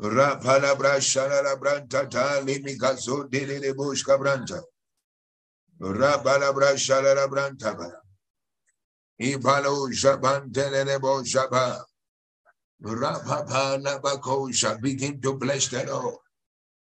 Rapalabra 0.00 1.00
shalala 1.00 1.56
branta 1.60 2.10
ta 2.10 2.40
limikazo 2.40 3.28
delele 3.30 3.74
boshka 3.74 4.18
branta. 4.18 4.62
Rabalabra 5.80 6.74
shalala 6.76 7.28
branta 7.28 7.76
ba. 7.76 7.90
Ibalo 9.20 9.88
shabantelele 9.92 11.00
bo 11.00 11.22
shaba. 11.22 11.82
Rapapa 12.82 13.78
labakosha. 13.82 14.80
Begin 14.80 15.20
to 15.20 15.34
bless 15.34 15.68
the 15.68 15.84
Lord. 15.86 16.18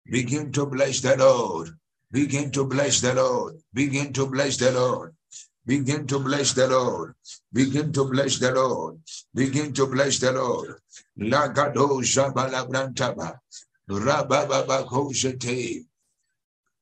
Begin 0.07 0.53
to 0.53 0.67
bless 0.67 1.01
the 1.01 1.17
Lord. 1.17 1.71
Begin 2.13 2.51
to 2.53 2.65
bless 2.65 3.01
the 3.01 3.15
Lord. 3.15 3.57
Begin 3.75 4.13
to 4.15 4.27
bless 4.27 4.57
the 4.59 4.73
Lord. 4.73 5.15
Begin 5.67 6.07
to 6.09 6.19
bless 6.19 6.53
the 6.55 6.69
Lord. 6.69 7.15
Begin 7.53 7.93
to 7.93 8.05
bless 8.05 8.39
the 8.39 8.53
Lord. 8.53 9.01
Begin 9.35 9.73
to 9.75 9.87
bless 9.87 10.19
the 10.19 10.33
Lord. 10.33 10.77
Lagado 11.19 12.03
Shabala 12.03 12.69
Brantaba. 12.69 13.39
Rababa 13.89 14.87
Koshete. 14.87 15.85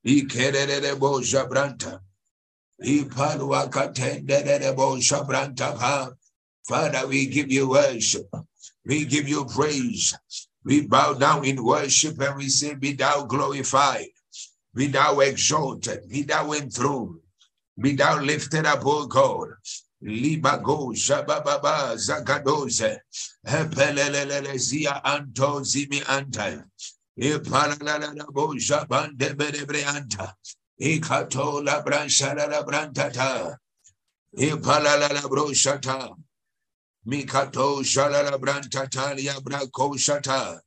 Ikerebo 0.05 1.21
Shabranta. 1.21 1.99
Ipaluaka 2.83 3.93
Tenderebo 3.93 4.97
Shabrantaba. 4.99 6.13
Father, 6.67 7.07
we 7.07 7.27
give 7.27 7.51
you 7.51 7.69
worship. 7.69 8.29
We 8.85 9.05
give 9.05 9.27
you 9.27 9.45
praise. 9.45 10.15
We 10.63 10.87
bow 10.87 11.13
down 11.13 11.45
in 11.45 11.63
worship 11.63 12.19
and 12.21 12.37
we 12.37 12.49
say, 12.49 12.75
Be 12.75 12.93
thou 12.93 13.23
glorified, 13.25 14.07
be 14.75 14.87
thou 14.87 15.19
exalted, 15.19 16.09
be 16.09 16.23
thou 16.23 16.51
enthroned, 16.53 17.18
be 17.79 17.95
thou 17.95 18.19
lifted 18.19 18.65
up, 18.65 18.85
O 18.85 19.07
God. 19.07 19.49
Libago 20.03 20.93
Shababa 20.95 21.95
Zakadose 21.95 22.99
Hepelelele 23.45 24.57
Zia 24.57 25.01
Anto 25.03 25.59
Zimi 25.61 26.01
Anta. 26.03 26.63
Ipalala 27.19 28.25
Bo 28.31 28.55
Shaban 28.57 29.17
de 29.17 29.29
Berebrianta 29.33 30.33
Ikato 30.81 31.63
La 31.65 31.83
Branchara 31.83 32.49
La 32.49 32.63
Brantata 32.63 33.57
Ipalala 34.37 35.21
Broshata 35.23 36.15
Mikato 37.05 37.81
Shalala 37.81 38.37
Brantatalia 38.39 39.41
Brako 39.41 39.95
Shata 39.95 40.59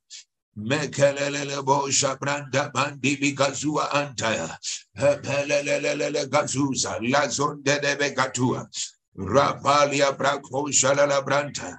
Mekelele 0.57 1.63
Bosha 1.63 2.17
Branda 2.19 2.71
Bandi 2.71 3.17
Bigazua 3.17 3.89
Antaya. 3.91 4.57
Hepelelele 4.97 6.29
Gazuza 6.29 6.99
Lazonde 7.01 7.81
de 7.81 7.95
Begatua 7.95 8.67
Rapalia 9.17 10.15
Brako 10.17 10.67
Shalala 10.69 11.23
Branta. 11.25 11.77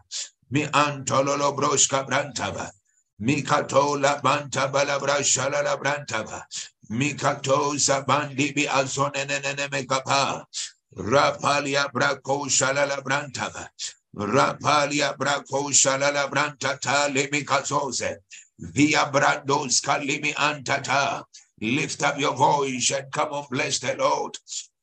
Mi 0.51 0.63
Antololo 0.67 1.53
Broshka 1.57 2.07
Brantaba 2.07 2.71
Mikato 3.21 4.01
La 4.01 4.21
Banta 4.21 4.69
Balabra 4.71 5.19
Shalala 5.21 5.77
Brantaba 5.77 6.43
Mikato 6.91 7.75
Sabandi 7.75 8.55
Bi 8.55 8.67
Azonene 8.67 9.41
Megapa 9.69 10.45
Rapalia 10.97 11.91
Brako 11.93 12.47
Shalala 12.47 13.03
Brantaba 13.03 13.69
Rapalia 14.17 15.17
Brako 15.17 15.71
Shalala 15.73 16.29
Brantata 16.31 17.09
Lemikazoze 17.13 18.19
Via 18.59 19.11
Brandos 19.13 19.83
Kalimi 19.83 20.35
Antata. 20.35 21.25
Lift 21.61 22.03
up 22.03 22.19
your 22.19 22.35
voice 22.35 22.91
and 22.93 23.11
come 23.13 23.33
on, 23.33 23.47
bless 23.51 23.79
the 23.81 23.97
Lord. 23.97 24.37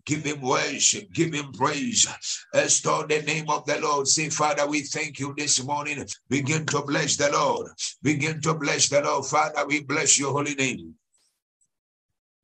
Give 0.06 0.24
him 0.24 0.42
worship, 0.42 1.12
give 1.14 1.34
him 1.34 1.52
praise. 1.54 2.08
Extol 2.54 3.08
the 3.08 3.22
name 3.22 3.50
of 3.50 3.66
the 3.66 3.80
Lord. 3.80 4.08
Say, 4.08 4.30
Father, 4.30 4.68
we 4.68 4.82
thank 4.82 5.20
you 5.20 5.34
this 5.38 5.64
morning. 5.64 6.06
Begin 6.30 6.66
to 6.68 6.82
bless 6.84 7.18
the 7.18 7.32
Lord. 7.32 7.72
Begin 8.02 8.42
to 8.42 8.54
bless 8.56 8.90
the 8.90 9.02
Lord. 9.02 9.26
Father, 9.26 9.66
we 9.68 9.84
bless 9.84 10.20
your 10.20 10.32
holy 10.32 10.56
name. 10.56 10.96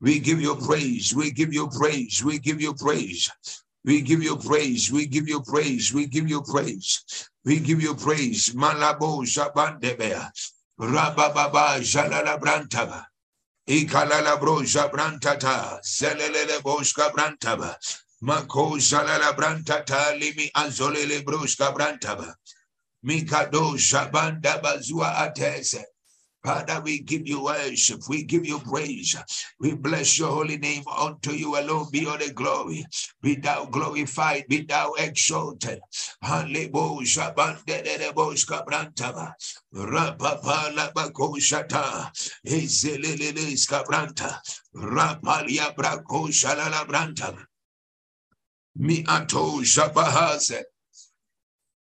We 0.02 0.20
give 0.20 0.42
you 0.42 0.56
praise. 0.56 1.14
We 1.16 1.32
give 1.32 1.54
you 1.54 1.68
praise. 1.70 2.24
We 2.24 2.40
give 2.40 2.62
you 2.62 2.74
praise. 2.76 3.32
We 3.84 4.02
give 4.02 4.24
you 4.24 4.38
praise. 4.38 4.92
We 4.92 5.08
give 5.08 5.28
you 5.28 5.42
praise. 5.42 5.94
We 5.94 6.08
give 6.08 6.30
you 6.30 6.42
praise. 6.44 7.04
We 7.46 7.60
give 7.60 7.82
you 7.82 7.96
praise. 7.96 8.50
Malabo 8.50 9.24
Shabandebea. 9.26 10.30
Rabababa 10.80 11.80
Jalala 11.80 12.40
Brantaba. 12.40 13.06
Ikalala 13.68 14.40
bro 14.40 14.62
jabrantata. 14.62 15.80
Zelele 15.84 16.62
boshka 16.62 17.12
brantaba. 17.12 17.76
Mako 18.22 18.78
jalala 18.78 19.36
brantata 19.36 20.14
limi 20.20 20.52
azolele 20.54 21.24
broshka 21.24 21.74
brantaba. 21.74 22.34
Mikado 23.06 23.76
shabanda 23.78 24.62
bazua 24.62 25.16
atese. 25.18 25.84
Father, 26.48 26.82
we 26.82 27.02
give 27.02 27.28
you 27.28 27.44
worship. 27.44 28.02
We 28.10 28.24
give 28.24 28.46
you 28.48 28.60
praise. 28.60 29.18
We 29.60 29.76
bless 29.76 30.18
your 30.18 30.32
holy 30.32 30.58
name. 30.58 30.84
Unto 30.88 31.34
you 31.34 31.60
alone 31.60 31.88
be 31.92 32.08
all 32.08 32.18
the 32.18 32.32
glory. 32.34 32.86
Be 33.22 33.36
thou 33.36 33.66
glorified. 33.66 34.46
Be 34.50 34.62
thou 34.62 34.94
exalted. 34.94 35.82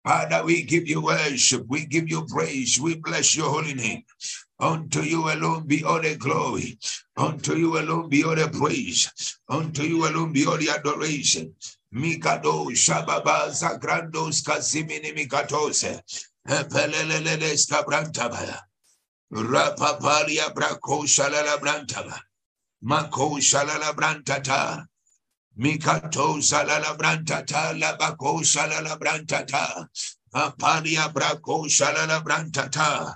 Father, 0.07 0.45
we 0.45 0.65
give 0.65 0.89
you 0.89 1.03
worship, 1.03 1.65
we 1.69 1.87
give 1.87 2.11
you 2.11 2.27
praise, 2.27 2.81
we 2.81 2.97
bless 2.97 3.37
your 3.37 3.51
holy 3.51 3.75
name. 3.75 4.03
Unto 4.61 5.03
you 5.03 5.31
alone 5.33 5.67
be 5.67 5.83
all 5.85 6.01
the 6.01 6.17
glory, 6.17 6.79
unto 7.17 7.57
you 7.57 7.79
alone 7.79 8.09
be 8.09 8.25
all 8.25 8.37
the 8.37 8.49
praise, 8.49 9.11
unto 9.49 9.83
you 9.83 10.07
alone 10.07 10.33
be 10.33 10.47
all 10.47 10.57
the 10.57 10.71
adoration. 10.71 11.55
Mikado 11.93 12.67
Shababa 12.71 13.51
Zagrandos 13.51 14.43
Kasimini 14.43 15.13
Mikatose, 15.17 16.01
Pelelele 16.47 17.55
Skabrantabaya, 17.57 18.59
Rapapalia 19.33 20.53
Brako 20.55 21.05
Shalala 21.05 21.59
Brantaba, 21.59 22.19
Mako 22.83 23.37
Shalala 23.37 23.93
Brantata, 23.95 24.87
Mikato 25.57 26.43
salala 26.43 26.97
brantata, 26.99 27.73
labako 27.79 28.43
salala 28.43 28.99
brantata, 28.99 29.89
apalia 30.35 31.13
brako 31.13 31.69
salala 31.69 32.21
brantata. 32.25 33.15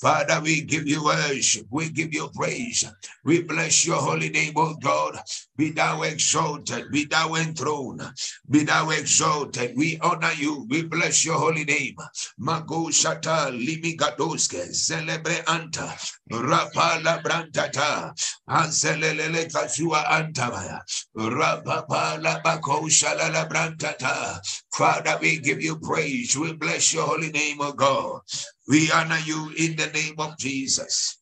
Father, 0.00 0.40
we 0.42 0.62
give 0.62 0.88
you 0.88 1.04
worship. 1.04 1.66
We 1.70 1.90
give 1.90 2.14
you 2.14 2.28
praise. 2.34 2.84
We 3.24 3.42
bless 3.42 3.86
your 3.86 3.96
holy 3.96 4.30
name, 4.30 4.54
O 4.56 4.76
God. 4.76 5.20
Be 5.58 5.72
thou 5.72 6.02
exalted. 6.04 6.92
Be 6.92 7.06
thou 7.06 7.34
enthroned. 7.36 8.02
Be 8.50 8.64
thou 8.64 8.90
exalted. 8.90 9.74
We 9.76 9.98
honor 10.00 10.32
you. 10.38 10.66
We 10.70 10.84
bless 10.84 11.26
your 11.26 11.38
holy 11.38 11.64
name. 11.66 11.96
Mago 12.38 12.88
shata 12.90 13.50
limigadoske 13.52 14.74
celebre 14.74 15.44
anta. 15.46 15.92
Rapala 16.32 17.22
brantata. 17.22 18.12
Anselele 18.50 19.50
kazua 19.52 20.06
antavaya. 20.10 20.80
Rapapala 21.16 22.42
bako 22.44 22.88
shalala 22.90 23.48
brantata. 23.50 24.40
Father, 24.74 25.18
we 25.22 25.38
give 25.40 25.62
you 25.62 25.78
praise. 25.78 26.36
We 26.38 26.54
bless 26.54 26.94
your 26.94 27.06
holy 27.08 27.30
name, 27.32 27.62
O 27.62 27.72
God. 27.72 28.22
We 28.68 28.92
honor 28.92 29.20
you 29.26 29.52
in 29.58 29.76
the 29.76 29.88
name 29.88 30.16
of 30.18 30.38
Jesus. 30.38 31.17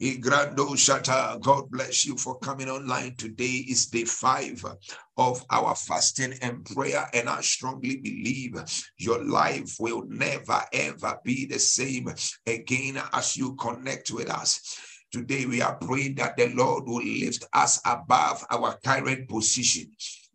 Igrando 0.00 0.76
Shata, 0.76 1.40
God 1.40 1.70
bless 1.70 2.04
you 2.04 2.18
for 2.18 2.38
coming 2.40 2.68
online. 2.68 3.14
Today 3.16 3.64
is 3.66 3.86
day 3.86 4.04
five 4.04 4.62
of 5.16 5.42
our 5.48 5.74
fasting 5.74 6.34
and 6.42 6.66
prayer, 6.66 7.08
and 7.14 7.30
I 7.30 7.40
strongly 7.40 7.96
believe 7.96 8.56
your 8.98 9.24
life 9.24 9.76
will 9.80 10.04
never 10.06 10.60
ever 10.70 11.18
be 11.24 11.46
the 11.46 11.58
same 11.58 12.12
again 12.46 13.00
as 13.14 13.38
you 13.38 13.54
connect 13.54 14.10
with 14.10 14.28
us. 14.28 14.60
Today, 15.12 15.46
we 15.46 15.62
are 15.62 15.76
praying 15.76 16.16
that 16.16 16.36
the 16.36 16.48
Lord 16.48 16.84
will 16.86 17.02
lift 17.02 17.46
us 17.54 17.80
above 17.86 18.44
our 18.50 18.76
current 18.84 19.30
position 19.30 19.86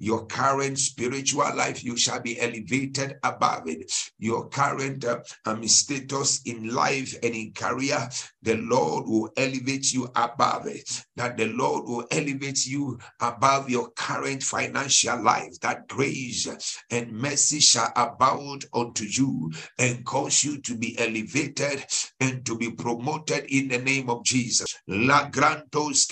your 0.01 0.25
current 0.25 0.80
spiritual 0.80 1.56
life, 1.56 1.83
you 1.83 1.95
shall 1.95 2.19
be 2.19 2.39
elevated 2.41 3.18
above 3.24 3.68
it. 3.68 3.94
Your 4.18 4.50
current 4.50 5.06
uh, 5.06 5.19
um, 5.45 5.68
status 5.68 6.41
in 6.45 6.74
life 6.74 7.13
and 7.21 7.35
in 7.35 7.53
career, 7.53 8.09
the 8.43 8.55
Lord 8.57 9.07
will 9.07 9.29
elevate 9.38 9.93
you 9.93 10.09
above 10.15 10.67
it. 10.67 11.03
That 11.15 11.38
the 11.38 11.47
Lord 11.47 11.85
will 11.85 12.07
elevate 12.11 12.65
you 12.65 12.99
above 13.19 13.69
your 13.69 13.89
current 13.91 14.43
financial 14.43 15.21
life. 15.21 15.59
That 15.61 15.88
grace 15.88 16.47
and 16.89 17.11
mercy 17.11 17.59
shall 17.59 17.91
abound 17.95 18.65
unto 18.73 19.05
you 19.05 19.51
and 19.77 20.05
cause 20.05 20.43
you 20.43 20.59
to 20.61 20.75
be 20.75 20.97
elevated 20.99 21.85
and 22.19 22.45
to 22.45 22.57
be 22.57 22.71
promoted 22.71 23.45
in 23.45 23.67
the 23.67 23.77
name 23.79 24.09
of 24.09 24.23
Jesus. 24.23 24.75
La 24.87 25.29
grantos 25.29 26.07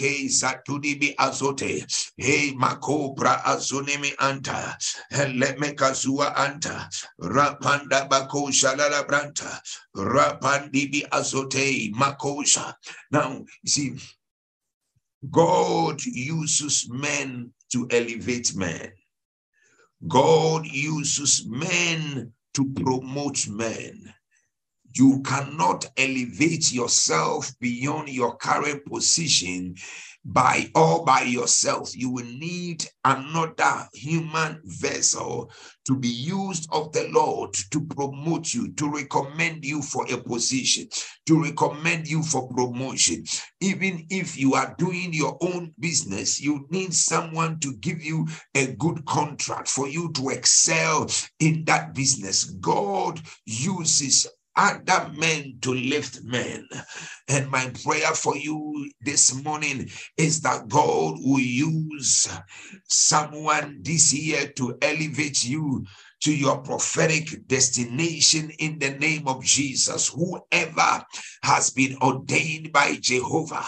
azote. 1.17 1.85
Makobra 2.59 3.43
anta 4.19 4.77
lemekazua 5.11 6.35
anta 6.35 6.89
rapanda 7.21 8.07
bakosha 8.09 8.75
la 8.77 9.03
branta 9.03 9.61
rapandibi 9.95 11.03
azote 11.11 11.91
now 13.11 13.43
you 13.63 13.69
see 13.69 13.95
God 15.29 16.01
uses 16.03 16.89
men 16.89 17.51
to 17.71 17.87
elevate 17.91 18.55
men. 18.55 18.91
God 20.07 20.65
uses 20.65 21.45
men 21.45 22.31
to 22.53 22.73
promote 22.73 23.47
men. 23.47 24.13
You 24.95 25.21
cannot 25.21 25.85
elevate 25.97 26.71
yourself 26.71 27.53
beyond 27.59 28.09
your 28.09 28.37
current 28.37 28.85
position 28.85 29.75
by 30.25 30.69
all 30.73 31.05
by 31.05 31.21
yourself. 31.21 31.95
You 31.95 32.09
will 32.09 32.25
need 32.25 32.85
another 33.05 33.87
human 33.93 34.61
vessel 34.65 35.51
to 35.85 35.95
be 35.95 36.07
used 36.07 36.67
of 36.71 36.91
the 36.91 37.07
Lord 37.09 37.53
to 37.71 37.81
promote 37.81 38.53
you, 38.53 38.71
to 38.73 38.91
recommend 38.91 39.63
you 39.63 39.81
for 39.81 40.05
a 40.11 40.17
position, 40.17 40.87
to 41.29 41.43
recommend 41.43 42.09
you 42.09 42.23
for 42.23 42.49
promotion. 42.49 43.23
Even 43.61 44.07
if 44.09 44.37
you 44.37 44.55
are 44.55 44.75
doing 44.79 45.13
your 45.13 45.37
own 45.41 45.73
business, 45.79 46.41
you 46.41 46.67
need 46.71 46.93
someone 46.93 47.59
to 47.61 47.75
give 47.77 48.03
you 48.03 48.27
a 48.55 48.73
good 48.75 49.05
contract 49.05 49.69
for 49.69 49.87
you 49.87 50.11
to 50.13 50.29
excel 50.31 51.07
in 51.39 51.65
that 51.65 51.95
business. 51.95 52.45
God 52.45 53.21
uses 53.45 54.27
other 54.57 55.11
men 55.17 55.59
to 55.61 55.73
lift 55.73 56.23
men. 56.23 56.67
And 57.29 57.51
my 57.51 57.71
prayer 57.85 58.13
for 58.15 58.37
you 58.37 58.91
this 59.01 59.35
morning 59.43 59.89
is 60.17 60.41
that 60.41 60.67
God 60.69 61.17
will 61.19 61.39
use 61.39 62.27
someone 62.89 63.79
this 63.83 64.13
year 64.13 64.49
to 64.57 64.77
elevate 64.81 65.45
you 65.45 65.85
to 66.21 66.35
your 66.35 66.57
prophetic 66.59 67.47
destination 67.47 68.51
in 68.59 68.79
the 68.79 68.91
name 68.91 69.27
of 69.27 69.43
Jesus. 69.43 70.09
Whoever 70.09 71.05
has 71.43 71.69
been 71.69 71.97
ordained 72.01 72.71
by 72.71 72.97
Jehovah 72.99 73.65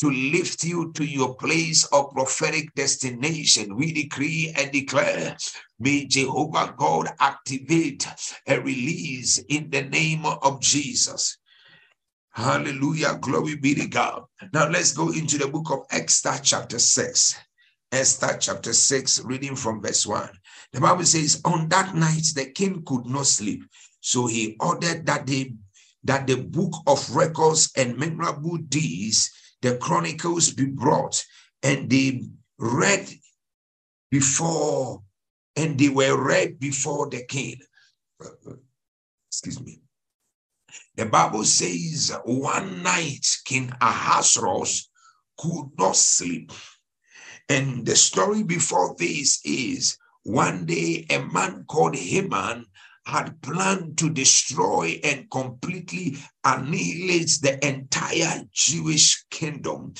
to 0.00 0.10
lift 0.10 0.64
you 0.64 0.92
to 0.94 1.04
your 1.04 1.34
place 1.34 1.84
of 1.92 2.12
prophetic 2.12 2.74
destination. 2.74 3.76
We 3.76 3.92
decree 3.92 4.52
and 4.56 4.72
declare, 4.72 5.36
may 5.78 6.06
Jehovah 6.06 6.74
God 6.76 7.10
activate 7.20 8.06
a 8.46 8.58
release 8.60 9.38
in 9.48 9.68
the 9.70 9.82
name 9.82 10.24
of 10.24 10.60
Jesus. 10.60 11.36
Hallelujah. 12.32 13.18
Glory 13.20 13.56
be 13.56 13.74
to 13.74 13.86
God. 13.88 14.22
Now 14.54 14.68
let's 14.68 14.92
go 14.92 15.10
into 15.10 15.36
the 15.36 15.48
book 15.48 15.70
of 15.70 15.80
Esther, 15.90 16.38
chapter 16.42 16.78
6. 16.78 17.34
Esther 17.92 18.36
chapter 18.38 18.72
6, 18.72 19.24
reading 19.24 19.56
from 19.56 19.82
verse 19.82 20.06
1. 20.06 20.30
The 20.72 20.80
Bible 20.80 21.04
says, 21.04 21.40
On 21.44 21.68
that 21.68 21.94
night 21.94 22.26
the 22.34 22.46
king 22.46 22.82
could 22.84 23.06
not 23.06 23.26
sleep. 23.26 23.64
So 24.00 24.26
he 24.26 24.56
ordered 24.60 25.06
that 25.06 25.26
they 25.26 25.54
that 26.04 26.26
the 26.26 26.36
book 26.36 26.72
of 26.86 27.14
records 27.14 27.70
and 27.76 27.98
memorable 27.98 28.56
deeds 28.56 29.30
the 29.62 29.76
chronicles 29.76 30.50
be 30.50 30.64
brought 30.64 31.22
and 31.62 31.90
they 31.90 32.22
read 32.58 33.06
before 34.10 35.02
and 35.56 35.78
they 35.78 35.88
were 35.88 36.16
read 36.16 36.58
before 36.58 37.10
the 37.10 37.24
king. 37.24 37.60
Excuse 39.28 39.60
me. 39.60 39.80
The 40.96 41.06
bible 41.06 41.44
says 41.44 42.12
one 42.24 42.82
night 42.82 43.26
king 43.44 43.72
ahasuerus 43.80 44.88
could 45.38 45.70
not 45.78 45.96
sleep. 45.96 46.52
And 47.48 47.84
the 47.84 47.96
story 47.96 48.42
before 48.42 48.94
this 48.98 49.40
is 49.44 49.98
one 50.24 50.66
day 50.66 51.06
a 51.10 51.18
man 51.18 51.64
called 51.68 51.96
haman 51.96 52.66
had 53.06 53.40
planned 53.42 53.98
to 53.98 54.10
destroy 54.10 55.00
and 55.02 55.30
completely 55.30 56.16
annihilate 56.44 57.38
the 57.42 57.58
entire 57.66 58.42
Jewish 58.52 59.24
kingdom, 59.30 59.94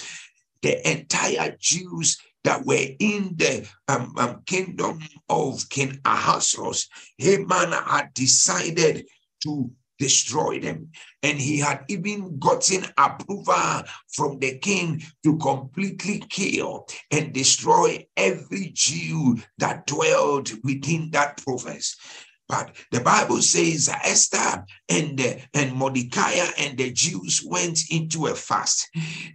the 0.63 0.89
entire 0.89 1.57
Jews 1.59 2.19
that 2.45 2.65
were 2.65 2.87
in 2.99 3.35
the 3.37 3.69
um, 3.89 4.15
um, 4.17 4.43
kingdom 4.47 5.01
of 5.29 5.69
King 5.69 6.01
Ahasuerus. 6.05 6.89
Haman 7.19 7.73
had 7.73 8.15
decided 8.15 9.07
to 9.43 9.71
destroy 10.01 10.59
them. 10.59 10.91
And 11.23 11.39
he 11.39 11.59
had 11.59 11.85
even 11.89 12.39
gotten 12.39 12.87
approval 12.97 13.83
from 14.09 14.41
the 14.41 14.59
king 14.59 15.03
to 15.23 15.37
completely 15.37 16.25
kill 16.29 16.89
and 17.13 17.33
destroy 17.33 18.07
every 18.17 18.73
Jew 18.75 19.39
that 19.59 19.87
dwelled 19.87 20.51
within 20.65 21.11
that 21.13 21.37
province. 21.37 21.97
But 22.49 22.75
the 22.91 23.01
Bible 23.01 23.43
says 23.43 23.89
Esther 23.89 24.65
and, 24.89 25.21
uh, 25.21 25.35
and 25.55 25.73
Mordecai 25.73 26.33
and 26.59 26.77
the 26.77 26.91
Jews 26.91 27.45
went 27.47 27.79
into 27.93 28.27
a 28.27 28.35
fast. 28.35 28.89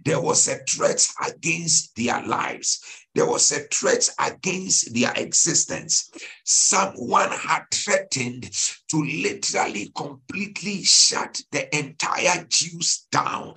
There 0.04 0.20
was 0.20 0.46
a 0.48 0.58
threat 0.68 1.08
against 1.26 1.96
their 1.96 2.22
lives. 2.26 2.78
There 3.14 3.24
was 3.24 3.50
a 3.52 3.60
threat 3.72 4.10
against 4.20 4.92
their 4.94 5.14
existence. 5.16 6.10
Someone 6.44 7.30
had 7.30 7.62
threatened 7.72 8.50
to 8.90 9.02
literally 9.02 9.92
completely 9.96 10.82
shut 10.82 11.42
the 11.52 11.76
entire 11.76 12.44
Jews 12.48 13.06
down. 13.10 13.54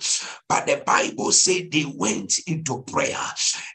But 0.48 0.66
the 0.66 0.82
Bible 0.84 1.32
said 1.32 1.70
they 1.70 1.84
went 1.96 2.38
into 2.46 2.82
prayer. 2.82 3.16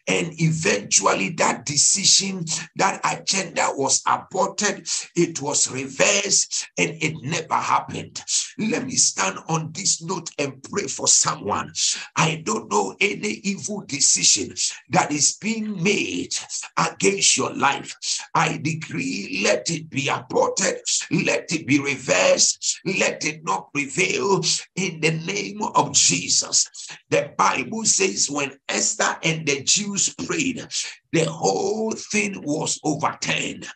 And 0.07 0.33
eventually, 0.39 1.29
that 1.37 1.65
decision, 1.65 2.45
that 2.75 3.01
agenda 3.03 3.69
was 3.75 4.01
aborted, 4.07 4.87
it 5.15 5.41
was 5.41 5.71
reversed, 5.71 6.67
and 6.77 6.91
it 7.01 7.15
never 7.23 7.55
happened. 7.55 8.21
Let 8.57 8.85
me 8.85 8.95
stand 8.95 9.39
on 9.47 9.71
this 9.73 10.01
note 10.01 10.29
and 10.37 10.61
pray 10.63 10.87
for 10.87 11.07
someone. 11.07 11.73
I 12.15 12.41
don't 12.45 12.71
know 12.71 12.95
any 12.99 13.39
evil 13.43 13.83
decision 13.87 14.53
that 14.89 15.11
is 15.11 15.37
being 15.41 15.81
made 15.81 16.35
against 16.77 17.37
your 17.37 17.53
life, 17.53 17.95
I 18.33 18.57
decree, 18.57 19.41
let 19.43 19.69
it 19.69 19.89
be 19.89 20.09
aborted, 20.09 20.79
let 21.11 21.44
it 21.51 21.67
be 21.67 21.79
reversed, 21.79 22.81
let 22.85 23.25
it 23.25 23.43
not 23.43 23.73
prevail 23.73 24.41
in 24.75 24.99
the 25.01 25.11
name 25.11 25.61
of 25.61 25.93
Jesus. 25.93 26.69
The 27.09 27.33
Bible 27.37 27.85
says 27.85 28.29
when 28.29 28.57
Esther 28.69 29.17
and 29.23 29.45
the 29.45 29.63
Jews 29.63 30.13
prayed, 30.13 30.67
the 31.11 31.25
whole 31.25 31.91
thing 31.91 32.41
was 32.41 32.79
overturned. 32.83 33.67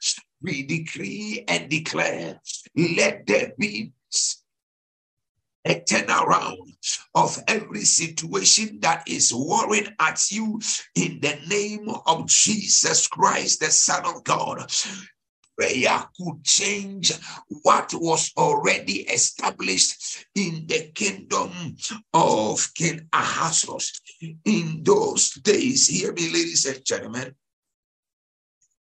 We 0.41 0.63
decree 0.63 1.43
and 1.47 1.69
declare, 1.69 2.39
let 2.75 3.27
there 3.27 3.53
be 3.57 3.91
a 5.65 5.75
turnaround 5.81 6.77
of 7.13 7.37
every 7.47 7.83
situation 7.83 8.79
that 8.79 9.03
is 9.07 9.33
worrying 9.33 9.93
at 9.99 10.31
you 10.31 10.59
in 10.95 11.19
the 11.19 11.37
name 11.47 11.89
of 12.05 12.27
Jesus 12.27 13.07
Christ, 13.07 13.59
the 13.59 13.71
Son 13.71 14.05
of 14.05 14.23
God. 14.23 14.71
Prayer 15.59 16.05
could 16.15 16.41
change 16.45 17.11
what 17.63 17.93
was 17.93 18.31
already 18.37 19.01
established 19.01 20.25
in 20.33 20.65
the 20.67 20.89
kingdom 20.95 21.75
of 22.13 22.65
King 22.73 23.09
Ahasuerus. 23.11 23.99
In 24.45 24.83
those 24.83 25.31
days, 25.31 25.87
hear 25.87 26.13
me, 26.13 26.29
ladies 26.31 26.65
and 26.65 26.85
gentlemen, 26.85 27.35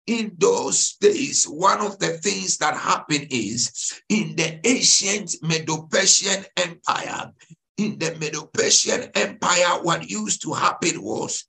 in 0.08 0.36
those 0.38 0.98
days, 1.00 1.46
one 1.46 1.80
of 1.80 2.00
the 2.00 2.18
things 2.18 2.58
that 2.58 2.76
happened 2.76 3.28
is 3.30 4.02
in 4.10 4.36
the 4.36 4.60
ancient 4.68 5.36
Medo 5.42 5.88
Persian 5.90 6.44
Empire, 6.58 7.32
in 7.78 7.98
the 7.98 8.14
Medo 8.16 8.46
Persian 8.48 9.10
Empire, 9.16 9.84
what 9.84 10.10
used 10.10 10.42
to 10.42 10.52
happen 10.52 11.02
was 11.02 11.46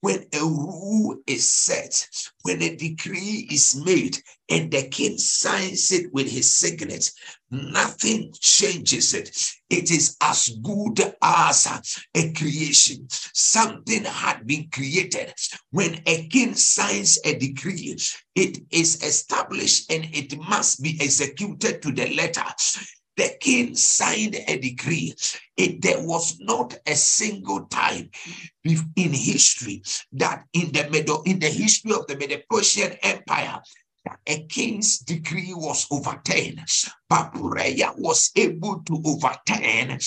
when 0.00 0.24
a 0.32 0.40
rule 0.40 1.16
is 1.26 1.48
set, 1.48 2.08
when 2.42 2.62
a 2.62 2.76
decree 2.76 3.48
is 3.50 3.74
made, 3.84 4.18
and 4.48 4.70
the 4.70 4.88
king 4.88 5.18
signs 5.18 5.92
it 5.92 6.12
with 6.12 6.30
his 6.30 6.52
signet, 6.52 7.10
nothing 7.50 8.32
changes 8.40 9.12
it. 9.12 9.36
It 9.68 9.90
is 9.90 10.16
as 10.22 10.48
good 10.62 11.14
as 11.20 12.00
a 12.14 12.32
creation. 12.32 13.06
Something 13.10 14.04
had 14.04 14.46
been 14.46 14.68
created. 14.70 15.34
When 15.70 16.00
a 16.06 16.26
king 16.28 16.54
signs 16.54 17.18
a 17.24 17.38
decree, 17.38 17.98
it 18.34 18.58
is 18.70 19.02
established 19.02 19.90
and 19.90 20.04
it 20.14 20.38
must 20.38 20.82
be 20.82 20.96
executed 21.00 21.82
to 21.82 21.92
the 21.92 22.14
letter 22.14 22.44
the 23.18 23.36
king 23.40 23.74
signed 23.74 24.36
a 24.46 24.58
decree. 24.58 25.14
It, 25.56 25.82
there 25.82 26.00
was 26.00 26.38
not 26.40 26.78
a 26.86 26.94
single 26.94 27.66
time 27.66 28.10
in 28.64 29.12
history 29.12 29.82
that 30.12 30.44
in 30.52 30.72
the 30.72 30.88
middle, 30.88 31.22
in 31.24 31.40
the 31.40 31.48
history 31.48 31.92
of 31.92 32.06
the 32.06 32.16
Medo 32.16 32.38
Persian 32.48 32.92
Empire, 33.02 33.60
a 34.26 34.46
king's 34.46 34.98
decree 35.00 35.52
was 35.52 35.86
overturned, 35.90 36.60
but 37.10 37.34
was 37.34 38.30
able 38.36 38.82
to 38.86 39.02
overturn 39.04 39.98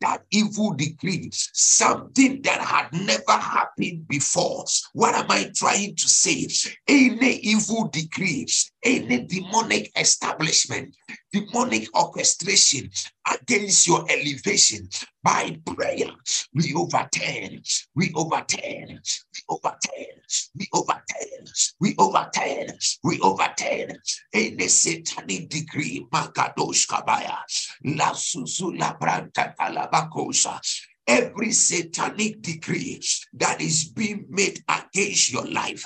that 0.00 0.22
evil 0.30 0.72
decree, 0.72 1.30
something 1.32 2.42
that 2.42 2.60
had 2.60 2.92
never 2.92 3.32
happened 3.32 4.06
before. 4.08 4.64
What 4.92 5.14
am 5.14 5.30
I 5.30 5.50
trying 5.54 5.96
to 5.96 6.08
say? 6.08 6.48
Any 6.86 7.36
evil 7.36 7.88
decree, 7.88 8.46
any 8.84 9.24
demonic 9.24 9.90
establishment, 9.98 10.96
demonic 11.32 11.88
orchestration 11.96 12.90
against 13.32 13.86
your 13.86 14.04
elevation 14.10 14.88
by 15.22 15.58
prayer, 15.64 16.10
we 16.54 16.74
overturn, 16.74 17.62
we 17.94 18.12
overturn, 18.14 19.00
we 19.00 19.42
overturn, 19.48 20.16
we 20.54 20.68
overturn, 20.72 21.46
we 21.80 21.94
overturn, 21.98 22.66
we 23.02 23.20
overturn. 23.20 23.98
Any 24.32 24.68
satanic 24.68 25.48
decree, 25.48 26.06
Magadosh 26.12 26.86
Kabaya, 26.86 27.38
La 27.84 28.12
Susula 28.12 28.98
Branta 28.98 29.54
Talabakosa 29.56 30.60
every 31.06 31.52
satanic 31.52 32.42
decree 32.42 33.00
that 33.34 33.60
is 33.60 33.84
being 33.84 34.26
made 34.28 34.58
against 34.68 35.32
your 35.32 35.46
life 35.46 35.84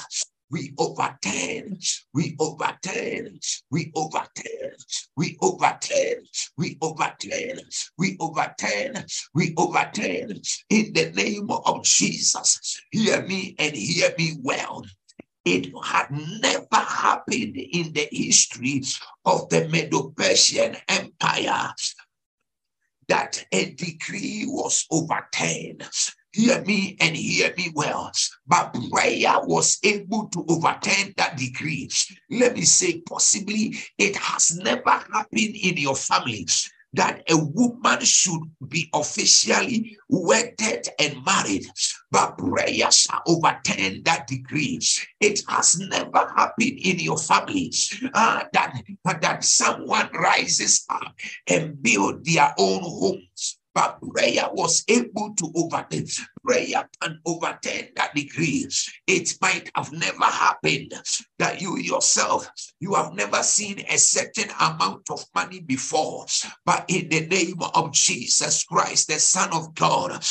we 0.50 0.74
overturn, 0.78 1.78
we 2.12 2.36
overturn, 2.38 3.38
we 3.70 3.92
overturn, 3.94 4.74
we 5.16 5.38
overturn, 5.40 6.24
we 6.56 6.76
overturn, 6.82 7.58
we 7.98 8.16
overturn, 8.20 9.04
we 9.34 9.54
overturn 9.56 10.40
in 10.68 10.92
the 10.92 11.12
name 11.14 11.50
of 11.50 11.84
Jesus. 11.84 12.80
Hear 12.90 13.22
me 13.22 13.54
and 13.58 13.74
hear 13.74 14.12
me 14.18 14.38
well. 14.42 14.84
It 15.44 15.72
had 15.84 16.10
never 16.10 16.66
happened 16.72 17.56
in 17.56 17.92
the 17.92 18.08
history 18.10 18.82
of 19.24 19.48
the 19.48 19.68
Medo 19.68 20.10
Persian 20.10 20.76
Empire 20.88 21.72
that 23.08 23.44
a 23.50 23.70
decree 23.72 24.44
was 24.46 24.86
overturned. 24.90 25.88
Hear 26.32 26.62
me 26.64 26.96
and 27.00 27.16
hear 27.16 27.52
me 27.56 27.72
well. 27.74 28.12
But 28.46 28.76
prayer 28.92 29.34
was 29.42 29.78
able 29.82 30.28
to 30.28 30.44
overturn 30.48 31.12
that 31.16 31.36
decree. 31.36 31.90
Let 32.30 32.54
me 32.54 32.62
say, 32.62 33.00
possibly 33.00 33.74
it 33.98 34.16
has 34.16 34.56
never 34.56 34.90
happened 34.90 35.56
in 35.56 35.76
your 35.76 35.96
family 35.96 36.46
that 36.92 37.22
a 37.30 37.36
woman 37.36 38.00
should 38.04 38.42
be 38.68 38.88
officially 38.92 39.96
wedded 40.08 40.88
and 40.98 41.24
married, 41.24 41.66
but 42.10 42.36
prayer 42.36 42.90
shall 42.90 43.22
overturn 43.26 44.02
that 44.04 44.26
decree. 44.26 44.80
It 45.20 45.42
has 45.48 45.78
never 45.78 46.32
happened 46.36 46.78
in 46.82 46.98
your 46.98 47.18
family 47.18 47.72
uh, 48.12 48.44
that, 48.52 48.82
that 49.04 49.44
someone 49.44 50.10
rises 50.14 50.84
up 50.90 51.14
and 51.46 51.80
build 51.80 52.24
their 52.24 52.52
own 52.58 52.80
homes 52.82 53.59
but 53.74 53.98
prayer 54.12 54.48
was 54.52 54.84
able 54.88 55.34
to 55.36 55.50
overturn. 55.54 56.06
Prayer 56.44 56.88
can 57.00 57.20
overturn 57.26 57.88
that 57.96 58.14
decree. 58.14 58.68
It 59.06 59.36
might 59.40 59.70
have 59.74 59.92
never 59.92 60.24
happened 60.24 60.94
that 61.38 61.60
you 61.60 61.78
yourself, 61.78 62.50
you 62.80 62.94
have 62.94 63.14
never 63.14 63.42
seen 63.42 63.84
a 63.88 63.98
certain 63.98 64.50
amount 64.60 65.08
of 65.10 65.24
money 65.34 65.60
before. 65.60 66.26
But 66.64 66.84
in 66.88 67.08
the 67.08 67.26
name 67.26 67.60
of 67.74 67.92
Jesus 67.92 68.64
Christ, 68.64 69.08
the 69.08 69.18
Son 69.18 69.50
of 69.52 69.74
God, 69.74 70.22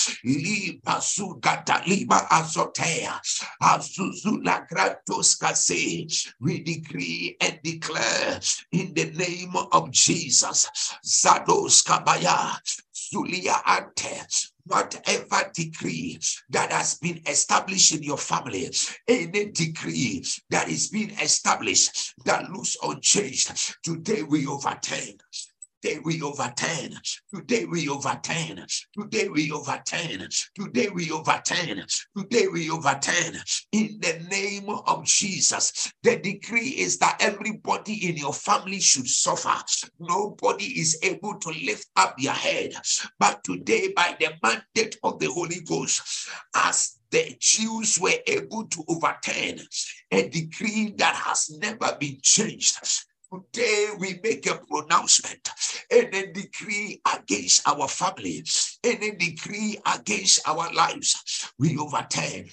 we 6.41 6.59
decree 6.61 7.37
and 7.41 7.59
declare 7.63 8.39
in 8.71 8.93
the 8.93 9.11
name 9.15 9.55
of 9.71 9.91
Jesus. 9.91 10.69
Zados 11.05 11.83
Kabaya, 11.85 12.59
Zulia 13.11 13.61
Ante, 13.65 14.21
whatever 14.65 15.51
decree 15.53 16.19
that 16.49 16.71
has 16.71 16.95
been 16.95 17.21
established 17.25 17.95
in 17.95 18.03
your 18.03 18.17
family, 18.17 18.69
any 19.07 19.51
decree 19.51 20.23
that 20.49 20.69
is 20.69 20.89
being 20.89 21.11
established 21.11 22.13
that 22.25 22.49
looks 22.51 22.77
unchanged, 22.83 23.75
today 23.83 24.21
we 24.23 24.45
overturn. 24.45 25.17
Today 25.81 25.99
we 26.03 26.21
overturn. 26.21 26.99
Today 27.33 27.63
we 27.63 27.87
overturn. 27.87 28.65
Today 28.99 29.29
we 29.29 29.49
overturn. 29.49 30.27
Today 30.53 30.89
we 30.89 31.09
overturn. 31.09 31.85
Today 32.17 32.47
we 32.47 32.69
overturn. 32.69 33.39
In 33.71 33.97
the 34.01 34.25
name 34.29 34.69
of 34.69 35.05
Jesus, 35.05 35.93
the 36.03 36.17
decree 36.17 36.69
is 36.69 36.97
that 36.97 37.17
everybody 37.21 38.09
in 38.09 38.17
your 38.17 38.33
family 38.33 38.81
should 38.81 39.07
suffer. 39.07 39.55
Nobody 39.99 40.65
is 40.65 40.99
able 41.01 41.35
to 41.35 41.49
lift 41.49 41.87
up 41.95 42.15
their 42.17 42.33
head. 42.33 42.73
But 43.17 43.43
today, 43.45 43.93
by 43.95 44.17
the 44.19 44.33
mandate 44.43 44.97
of 45.01 45.19
the 45.19 45.27
Holy 45.27 45.61
Ghost, 45.61 46.29
as 46.55 46.97
the 47.11 47.37
Jews 47.39 47.97
were 47.99 48.19
able 48.27 48.67
to 48.67 48.83
overturn 48.89 49.59
a 50.11 50.27
decree 50.27 50.93
that 50.97 51.15
has 51.15 51.49
never 51.57 51.95
been 51.99 52.17
changed. 52.21 52.77
Today 53.31 53.89
we 53.99 54.19
make 54.23 54.47
a 54.47 54.55
pronouncement 54.55 55.49
and 55.91 56.13
a 56.15 56.33
decree 56.33 56.99
against 57.13 57.67
our 57.67 57.87
families, 57.87 58.79
and 58.83 59.03
a 59.03 59.15
decree 59.15 59.77
against 59.85 60.47
our 60.47 60.73
lives. 60.73 61.51
We 61.59 61.77
overturn 61.77 62.49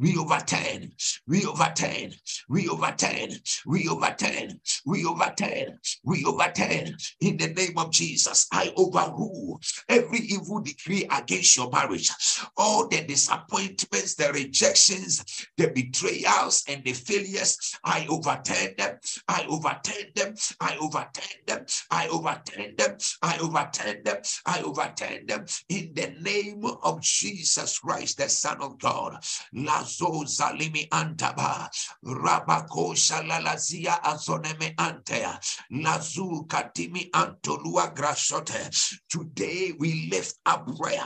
we 0.00 0.16
overturn, 0.16 0.92
we 1.26 1.44
overturn, 1.44 2.12
we 2.48 2.68
overturn, 2.68 3.30
we 3.66 3.86
overturn, 3.86 4.58
we 4.86 5.04
overturn, 5.04 5.78
we 6.04 6.24
overturn. 6.24 6.96
In 7.20 7.36
the 7.36 7.48
name 7.48 7.76
of 7.76 7.92
Jesus, 7.92 8.46
I 8.50 8.72
overrule 8.76 9.60
every 9.90 10.20
evil 10.20 10.60
decree 10.60 11.06
against 11.10 11.54
your 11.54 11.70
marriage. 11.70 12.10
All 12.56 12.88
the 12.88 13.02
disappointments, 13.02 14.14
the 14.14 14.32
rejections, 14.32 15.46
the 15.58 15.68
betrayals, 15.68 16.64
and 16.66 16.82
the 16.82 16.94
failures, 16.94 17.78
I 17.84 18.06
overturn 18.08 18.74
them. 18.78 18.98
I 19.28 19.44
overturn 19.50 20.12
them. 20.14 20.34
I 20.60 20.78
overturn 20.80 21.40
them. 21.46 21.66
I 21.90 22.08
overturn 22.08 22.74
them. 22.78 22.96
I 23.22 23.38
overturn 23.38 24.02
them. 24.02 24.16
I 24.46 24.62
overturn 24.62 25.26
them. 25.26 25.44
In 25.68 25.92
the 25.92 26.14
name 26.20 26.64
of 26.64 27.02
Jesus 27.02 27.78
Christ, 27.80 28.16
the 28.16 28.30
Son 28.30 28.62
of 28.62 28.78
God. 28.78 29.22
Last 29.52 29.89
Lazo 29.90 30.24
Zalimi 30.24 30.88
Antaba, 30.90 31.68
Rabako 32.04 32.94
Shalalazia 32.94 34.00
Azoneme 34.02 34.74
Antea, 34.76 35.38
Lazu 35.72 36.46
Katimi 36.46 37.10
Antolua 37.10 37.94
Grasote. 37.94 39.00
Today 39.08 39.72
we 39.78 40.08
lift 40.10 40.38
up 40.46 40.66
prayer 40.76 41.02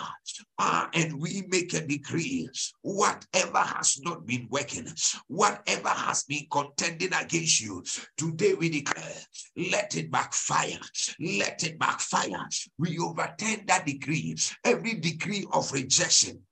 uh, 0.58 0.86
and 0.92 1.20
we 1.20 1.44
make 1.48 1.72
a 1.72 1.86
decree. 1.86 2.48
Whatever 2.82 3.58
has 3.58 4.00
not 4.02 4.26
been 4.26 4.46
working, 4.50 4.86
whatever 5.28 5.88
has 5.88 6.24
been 6.24 6.46
contending 6.50 7.12
against 7.14 7.60
you, 7.62 7.82
today 8.16 8.54
we 8.54 8.68
declare, 8.68 9.14
let 9.56 9.96
it 9.96 10.10
backfire. 10.10 10.78
Let 11.20 11.64
it 11.64 11.78
backfire. 11.78 12.46
We 12.78 12.98
overturn 12.98 13.64
that 13.66 13.86
decree. 13.86 14.36
Every 14.64 14.94
decree 14.94 15.46
of 15.52 15.72
rejection 15.72 16.42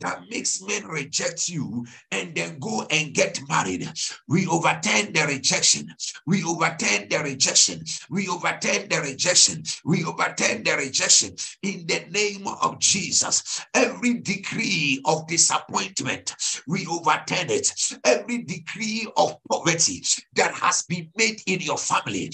that 0.00 0.22
makes 0.30 0.60
men 0.62 0.86
reject 0.86 1.48
you 1.48 1.86
and 2.10 2.34
then 2.34 2.58
go 2.58 2.86
and 2.90 3.14
get 3.14 3.38
married. 3.48 3.88
We 4.28 4.46
overturn 4.46 5.12
the 5.12 5.24
rejection. 5.26 5.94
We 6.26 6.44
overturn 6.44 7.08
the 7.08 7.20
rejection. 7.22 7.84
We 8.10 8.28
overturn 8.28 8.88
the 8.88 9.00
rejection. 9.00 9.62
We 9.84 10.04
overturn 10.04 10.62
the 10.64 10.76
rejection 10.76 11.36
in 11.62 11.86
the 11.86 12.04
name 12.10 12.46
of 12.46 12.78
Jesus. 12.80 13.64
Every 13.74 14.14
decree 14.20 15.00
of 15.04 15.26
disappointment, 15.26 16.34
we 16.66 16.86
overturn 16.86 17.50
it. 17.50 17.72
Every 18.04 18.42
decree 18.42 19.08
of 19.16 19.36
poverty 19.50 20.04
that 20.34 20.54
has 20.54 20.82
been 20.82 21.10
made 21.16 21.40
in 21.46 21.60
your 21.60 21.78
family, 21.78 22.32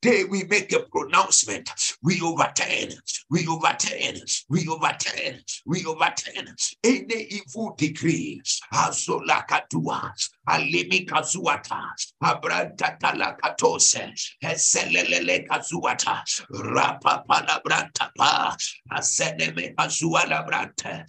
today 0.00 0.24
we 0.24 0.44
make 0.44 0.72
a 0.72 0.80
pronouncement. 0.80 1.70
We 2.02 2.20
overturn. 2.20 2.90
We 3.30 3.46
overturn. 3.46 4.16
We 4.48 4.66
overturn. 4.68 5.40
We 5.66 5.84
overturn 5.84 6.54
any 6.84 7.22
evil 7.30 7.74
decree. 7.76 8.42
Azola 8.72 9.44
katua, 9.46 10.12
alimi 10.48 11.06
kazuata, 11.06 11.80
abranta 12.22 12.98
talakatose, 12.98 14.12
eselelele 14.42 15.46
kazuata, 15.46 16.22
rapa 16.50 17.24
palabranta 17.28 18.10
pa, 18.16 18.56
aseneme 18.92 19.74
kazua 19.74 20.24
labrante, 20.26 21.04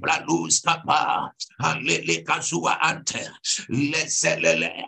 bralus 0.00 0.64
kapa, 0.64 1.30
alele 1.60 2.24
kazua 2.24 2.78
ante, 2.80 3.20
leselele. 3.70 4.84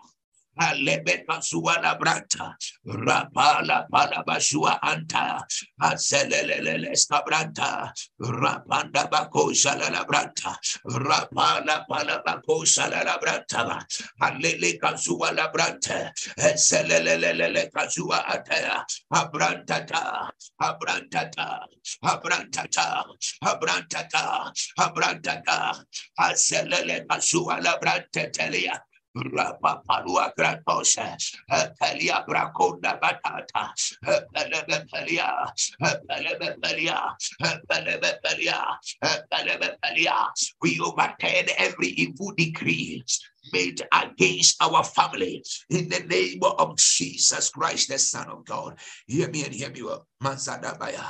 Alebe 0.61 1.25
Kasuala 1.27 1.99
Branta, 1.99 2.55
Rapala 2.87 3.87
Palabashua 3.91 4.79
Anta, 4.83 5.41
Aselele 5.81 6.93
Scabranta, 6.95 7.91
Rapanda 8.21 9.09
Bako 9.11 9.53
Salala 9.55 10.05
Branta, 10.07 10.55
Rapala 10.87 11.87
Palabako 11.89 12.67
Salala 12.67 13.19
Branta, 13.19 13.83
Alele 14.21 14.79
Kasuala 14.79 15.51
Branta, 15.53 16.13
Selele 16.55 17.71
Kasua 17.73 18.23
Atea, 18.27 18.85
Abrantata, 19.13 20.31
Abrantata, 20.61 21.61
Abrantata, 22.05 23.05
Abrantata, 23.43 24.53
Abrantata, 24.79 25.85
Aselele 26.21 27.07
Kasuala 27.07 27.81
Branta 27.81 28.31
Telia. 28.31 28.79
Uh, 29.15 29.21
uh, 29.21 29.77
pelebepelia, 34.33 35.29
uh, 35.83 37.57
Pelebepelia, 37.69 38.59
Pelebepelia. 39.31 40.17
We 40.63 40.81
overturn 40.81 41.47
every 41.59 41.89
evil 41.89 42.33
decree 42.35 43.05
made 43.53 43.81
against 43.93 44.63
our 44.63 44.85
family. 44.85 45.43
In 45.71 45.89
the 45.89 46.01
name 46.01 46.41
of 46.43 46.77
Jesus 46.77 47.51
Christ, 47.51 47.89
the 47.89 47.99
Son 47.99 48.29
of 48.29 48.45
God. 48.45 48.79
Hear 49.07 49.29
me 49.31 49.45
and 49.45 49.55
hear 49.55 49.71
me 49.71 49.83
well. 49.83 50.07
Manzadabaya, 50.23 51.05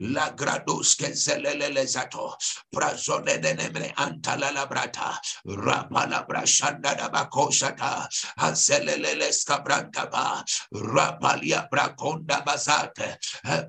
La 0.00 0.30
Grados 0.30 0.94
Kezelele 0.96 1.86
Zato, 1.86 2.34
Prazone 2.74 3.40
Nemre 3.40 3.94
Antala 3.94 4.68
Brata, 4.68 5.16
Rapala 5.46 6.26
Brashanda 6.28 7.10
Bakoshata, 7.10 8.06
Azelele 8.38 9.32
Scabrantaba, 9.32 10.44
Rapalia 10.74 11.66
Braconda 11.70 12.44
Bazate, 12.44 13.16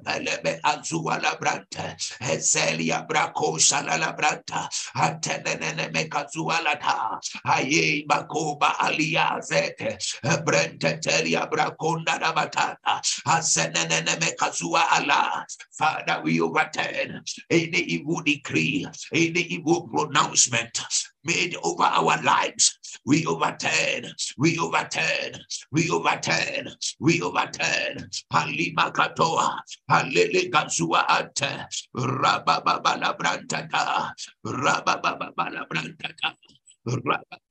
Pelebe 0.03 0.59
Azuala 0.65 1.39
Brante, 1.39 1.95
Ezelia 2.21 3.07
Bracosha 3.07 3.85
La 3.85 4.13
Branta, 4.13 4.67
Antenene 4.95 5.91
Mekazualata, 5.93 7.19
Aye 7.45 8.05
Bakoba 8.09 8.73
Aliazete, 8.79 9.97
Brente 10.43 10.99
Telia 10.99 11.47
Braconda 11.49 12.19
Batata, 12.19 12.99
Azenene 13.27 14.17
Mekazua 14.19 14.83
Allah. 14.91 15.45
Father, 15.77 16.21
we 16.23 16.41
overturn 16.41 17.21
any 17.49 17.77
evil 17.77 18.21
decree, 18.21 18.87
any 19.13 19.41
evil 19.41 19.87
pronouncement 19.87 20.81
made 21.23 21.55
over 21.63 21.83
our 21.83 22.19
lives. 22.23 22.79
We 23.05 23.25
overturn, 23.27 24.11
we 24.37 24.57
overturn, 24.57 25.39
we 25.71 25.89
overturn, 25.91 26.69
we 26.99 27.21
overturn. 27.21 28.09
Halima 28.31 28.91
katoa, 28.91 29.59
halele 29.89 30.49
kazua 30.49 31.05
ante, 31.07 31.67
rabababala 31.95 33.15
brantata, 33.17 34.11
rabababala 34.45 35.67
brantata, 35.69 36.33
rabababala 36.87 37.48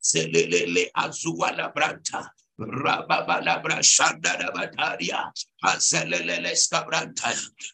Selele 0.00 0.90
azua 0.94 1.56
la 1.56 1.70
branta. 1.70 2.30
Rababala 2.60 3.62
brashanda 3.62 4.36
da 4.36 4.50
bataria, 4.50 5.30
Azelele 5.62 6.56
scabranta, 6.56 7.30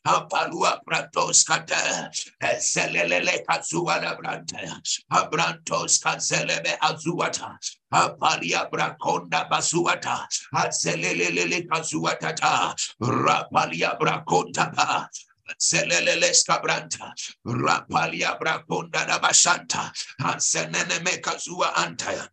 Apalua 0.07 0.79
pratos 0.87 1.43
kata, 1.47 2.11
Ezelele 2.43 3.43
kazua 3.49 3.99
la 4.03 4.15
branta, 4.15 4.83
Abrantos 5.11 5.99
kazelebe 6.03 6.77
azuata, 6.83 7.57
Apalia 7.95 8.69
braconda 8.71 9.49
bazuata, 9.49 10.27
Azelele 10.55 11.67
kazuata, 11.67 12.75
Rapalia 13.01 13.99
braconta, 13.99 15.09
Selele 15.59 16.33
scabranta, 16.35 17.13
Rapalia 17.47 18.39
braconda 18.39 19.07
da 19.07 19.19
basanta, 19.19 19.93
Ansenene 20.21 21.01
mekazua 21.05 21.75
antaya. 21.75 22.29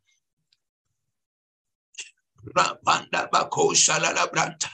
Rapanda 2.56 3.30
bako 3.30 3.74
shalala 3.74 4.32
branta. 4.32 4.70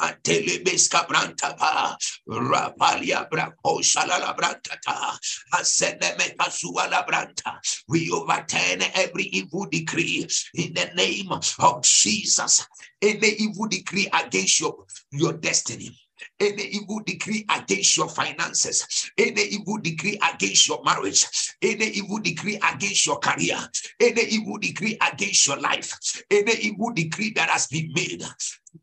Antelebeska 0.00 1.06
branta 1.06 1.56
pa. 1.56 1.96
Rapalia 2.28 3.28
brako 3.30 3.80
shalala 3.80 4.36
branta 4.36 4.76
ta. 4.84 5.16
Aseneme 5.54 6.36
kasuala 6.36 7.06
branta. 7.06 7.60
We 7.88 8.10
overturn 8.10 8.82
every 8.94 9.24
evil 9.24 9.66
decree 9.70 10.26
in 10.54 10.74
the 10.74 10.90
name 10.96 11.30
of 11.30 11.82
Jesus. 11.82 12.66
Any 13.00 13.28
evil 13.38 13.68
decree 13.68 14.08
against 14.12 14.60
your, 14.60 14.84
your 15.12 15.34
destiny 15.34 15.96
any 16.40 16.62
evil 16.64 17.00
decree 17.04 17.44
against 17.54 17.96
your 17.96 18.08
finances, 18.08 19.10
any 19.18 19.42
evil 19.42 19.78
decree 19.78 20.18
against 20.32 20.68
your 20.68 20.82
marriage, 20.84 21.26
any 21.62 21.86
evil 21.86 22.18
decree 22.18 22.58
against 22.72 23.06
your 23.06 23.18
career, 23.18 23.58
any 24.00 24.22
evil 24.22 24.58
decree 24.58 24.98
against 25.12 25.46
your 25.46 25.58
life, 25.58 26.22
any 26.30 26.52
evil 26.54 26.92
decree 26.92 27.32
that 27.34 27.48
has 27.48 27.66
been 27.66 27.92
made. 27.94 28.22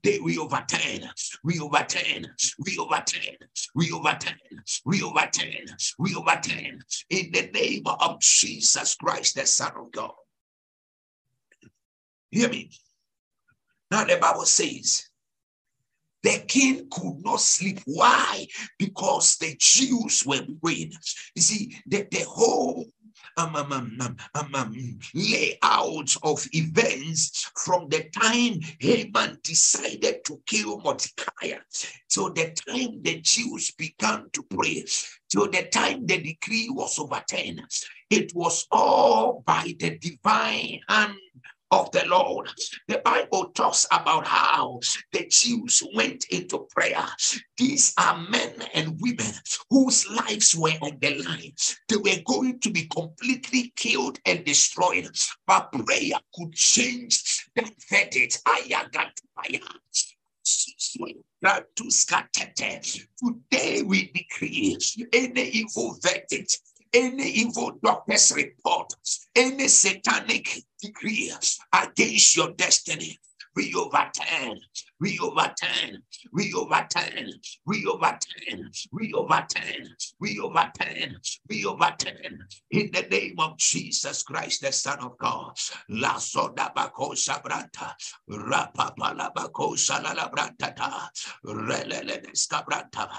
Today 0.04 0.20
we 0.20 0.38
overturn, 0.38 1.10
we 1.44 1.60
overturn, 1.60 2.28
we 2.60 2.78
overturn, 2.78 3.36
we 3.76 3.92
overturn, 3.92 4.36
we 4.86 5.02
overturn, 5.02 5.66
we 5.98 6.16
overturn 6.16 6.80
in 7.10 7.32
the 7.32 7.50
name 7.54 7.84
of 7.86 8.20
Jesus 8.20 8.96
Christ, 8.96 9.36
the 9.36 9.46
Son 9.46 9.72
of 9.76 9.92
God. 9.92 10.14
Hear 12.32 12.50
me. 12.50 12.70
Now 13.90 14.06
the 14.06 14.18
Bible 14.18 14.46
says, 14.46 15.09
the 16.24 16.44
king 16.48 16.88
could 16.92 17.24
not 17.24 17.40
sleep. 17.40 17.80
Why? 17.86 18.46
Because 18.78 19.38
the 19.38 19.56
Jews 19.58 20.26
were 20.26 20.46
praying. 20.62 20.94
You 21.36 21.42
see, 21.42 21.78
the, 21.86 22.08
the 22.12 22.26
whole 22.28 22.86
um, 23.38 23.56
um, 23.56 23.72
um, 23.72 24.18
um, 24.36 24.56
um, 24.56 25.00
layout 25.14 26.16
of 26.24 26.46
events 26.52 27.50
from 27.56 27.88
the 27.88 28.10
time 28.10 28.60
Haman 28.80 29.38
decided 29.44 30.26
to 30.26 30.42
kill 30.46 30.82
Mordecai 30.82 31.60
till 32.10 32.34
the 32.34 32.54
time 32.68 33.02
the 33.02 33.22
Jews 33.22 33.72
began 33.72 34.30
to 34.34 34.44
pray, 34.44 34.84
till 35.30 35.50
the 35.50 35.68
time 35.72 36.06
the 36.06 36.18
decree 36.22 36.70
was 36.70 37.00
overturned. 37.00 37.62
It 38.10 38.34
was 38.36 38.68
all 38.72 39.44
by 39.46 39.74
the 39.80 39.98
divine 39.98 40.82
hand 40.90 41.16
of 41.72 41.92
the 41.92 42.06
Lord. 42.08 42.50
The 42.88 43.00
Bible 43.00 43.52
talks 43.54 43.86
about 43.92 44.26
how 44.26 44.80
the 45.12 45.28
Jews 45.30 45.84
went 45.94 46.26
into 46.30 46.68
prayer. 46.70 47.06
These 47.58 47.94
are 47.98 48.18
men 48.30 48.54
and 48.74 49.00
women 49.00 49.34
whose 49.70 50.10
lives 50.10 50.56
were 50.56 50.78
on 50.82 50.98
the 51.00 51.16
line. 51.24 51.54
They 51.88 51.98
were 51.98 52.24
going 52.26 52.60
to 52.62 52.72
be 52.72 52.88
completely 52.88 53.72
killed 53.76 54.20
and 54.26 54.44
destroyed, 54.44 55.10
but 55.46 55.72
prayer 55.72 56.20
could 56.34 56.54
change 56.54 57.46
that 57.56 57.74
verdict. 57.90 58.42
Today 63.22 63.82
we 63.84 64.12
decree 64.12 64.78
any 65.14 65.44
evil 65.50 65.98
verdict 66.02 66.60
any 66.94 67.30
evil 67.30 67.72
doctor's 67.84 68.32
report, 68.36 68.94
any 69.36 69.68
satanic 69.68 70.64
decree 70.82 71.32
against 71.74 72.36
your 72.36 72.52
destiny, 72.54 73.18
be 73.56 73.74
overturn, 73.76 74.60
we 75.00 75.18
overturn, 75.20 76.04
we 76.34 76.54
overturn, 76.54 77.32
we 77.66 77.86
overturn, 77.86 78.72
we 78.92 79.14
overturn, 79.14 79.96
we 80.20 80.40
overturn, 80.40 81.16
we 81.48 81.66
overturn. 81.66 82.40
In 82.72 82.92
the 82.92 83.08
name 83.10 83.40
of 83.40 83.58
Jesus 83.58 84.24
Christ, 84.24 84.62
the 84.62 84.72
Son 84.72 85.00
of 85.00 85.18
God. 85.18 85.56
La 85.90 86.18
soda 86.18 86.72
bako 86.76 87.16
sabranta, 87.16 87.96
rapapala 88.30 89.34
bako 89.34 89.76
salala 89.78 90.30
brantata, 90.32 91.10
relele 91.46 92.36
skabranta, 92.36 93.10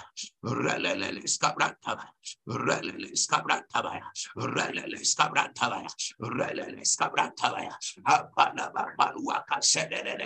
relele 0.45 1.23
skabranta, 1.27 1.99
relele 2.47 3.17
skabranta, 3.17 4.01
relele 4.37 5.01
skabranta, 5.05 5.87
relele 6.21 6.85
skabranta, 6.85 7.71
apana 8.07 8.71
baluaka 8.99 9.61
sedere 9.63 10.17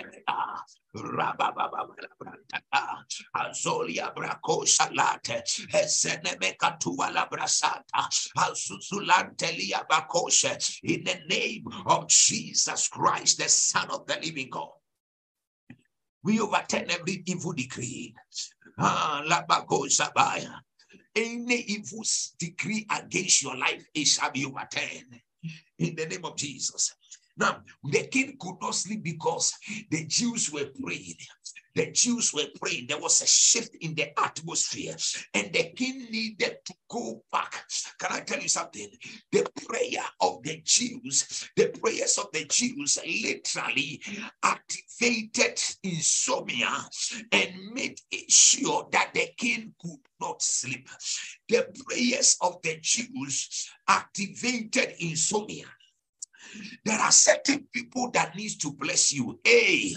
Azolia 3.35 4.13
brako 4.15 4.65
salate, 4.65 5.43
eseneme 5.73 6.55
katua 6.57 7.11
la 7.13 7.27
brasata, 7.27 8.07
azuzulante 8.37 9.51
lia 9.57 9.85
bakoshe, 9.89 10.79
in 10.83 11.03
the 11.03 11.19
name 11.27 11.65
of 11.85 12.07
Jesus 12.07 12.87
Christ, 12.87 13.37
the 13.39 13.49
Son 13.49 13.89
of 13.91 14.07
the 14.07 14.17
living 14.21 14.49
God. 14.49 14.69
We 16.23 16.39
overturn 16.39 16.89
every 16.89 17.23
evil 17.25 17.53
decree. 17.53 18.15
Ah, 18.79 19.21
la 19.25 19.43
bakosabaya. 19.45 20.61
Any 21.15 21.61
evil 21.67 22.03
decree 22.39 22.85
against 22.89 23.43
your 23.43 23.55
life, 23.55 23.85
it 23.93 24.05
shall 24.05 24.31
be 24.31 24.45
overturned. 24.45 25.21
In 25.77 25.95
the 25.95 26.05
name 26.07 26.25
of 26.25 26.35
Jesus. 26.35 26.95
Now, 27.37 27.63
the 27.83 28.07
king 28.07 28.37
could 28.39 28.55
not 28.61 28.75
sleep 28.75 29.03
because 29.03 29.53
the 29.89 30.05
Jews 30.05 30.51
were 30.51 30.69
praying. 30.81 31.17
The 31.75 31.91
Jews 31.91 32.33
were 32.33 32.47
praying. 32.61 32.85
There 32.87 32.99
was 32.99 33.21
a 33.21 33.27
shift 33.27 33.75
in 33.81 33.95
the 33.95 34.17
atmosphere, 34.17 34.95
and 35.33 35.51
the 35.51 35.73
king 35.75 36.07
needed 36.09 36.59
to 36.63 36.73
go 36.89 37.21
back. 37.29 37.65
Can 37.99 38.13
I 38.13 38.21
tell 38.21 38.39
you 38.39 38.47
something? 38.47 38.87
The 39.33 39.45
prayer 39.67 40.05
of 40.21 40.41
the 40.43 40.61
Jews, 40.63 41.49
the 41.57 41.67
prayers 41.81 42.17
of 42.17 42.27
the 42.31 42.45
Jews 42.45 42.97
literally 43.05 44.01
activated 44.41 45.61
insomnia 45.83 46.71
and 47.33 47.73
made 47.73 47.99
sure 48.29 48.87
that 48.93 49.13
the 49.13 49.27
king 49.37 49.73
could 49.81 49.99
not 50.21 50.41
sleep. 50.41 50.87
The 51.49 51.67
prayers 51.85 52.37
of 52.39 52.61
the 52.63 52.77
Jews 52.81 53.69
activated 53.85 54.95
insomnia 54.99 55.65
there 56.83 56.99
are 56.99 57.11
certain 57.11 57.67
people 57.73 58.11
that 58.11 58.35
needs 58.35 58.57
to 58.57 58.71
bless 58.71 59.13
you. 59.13 59.39
Hey, 59.43 59.95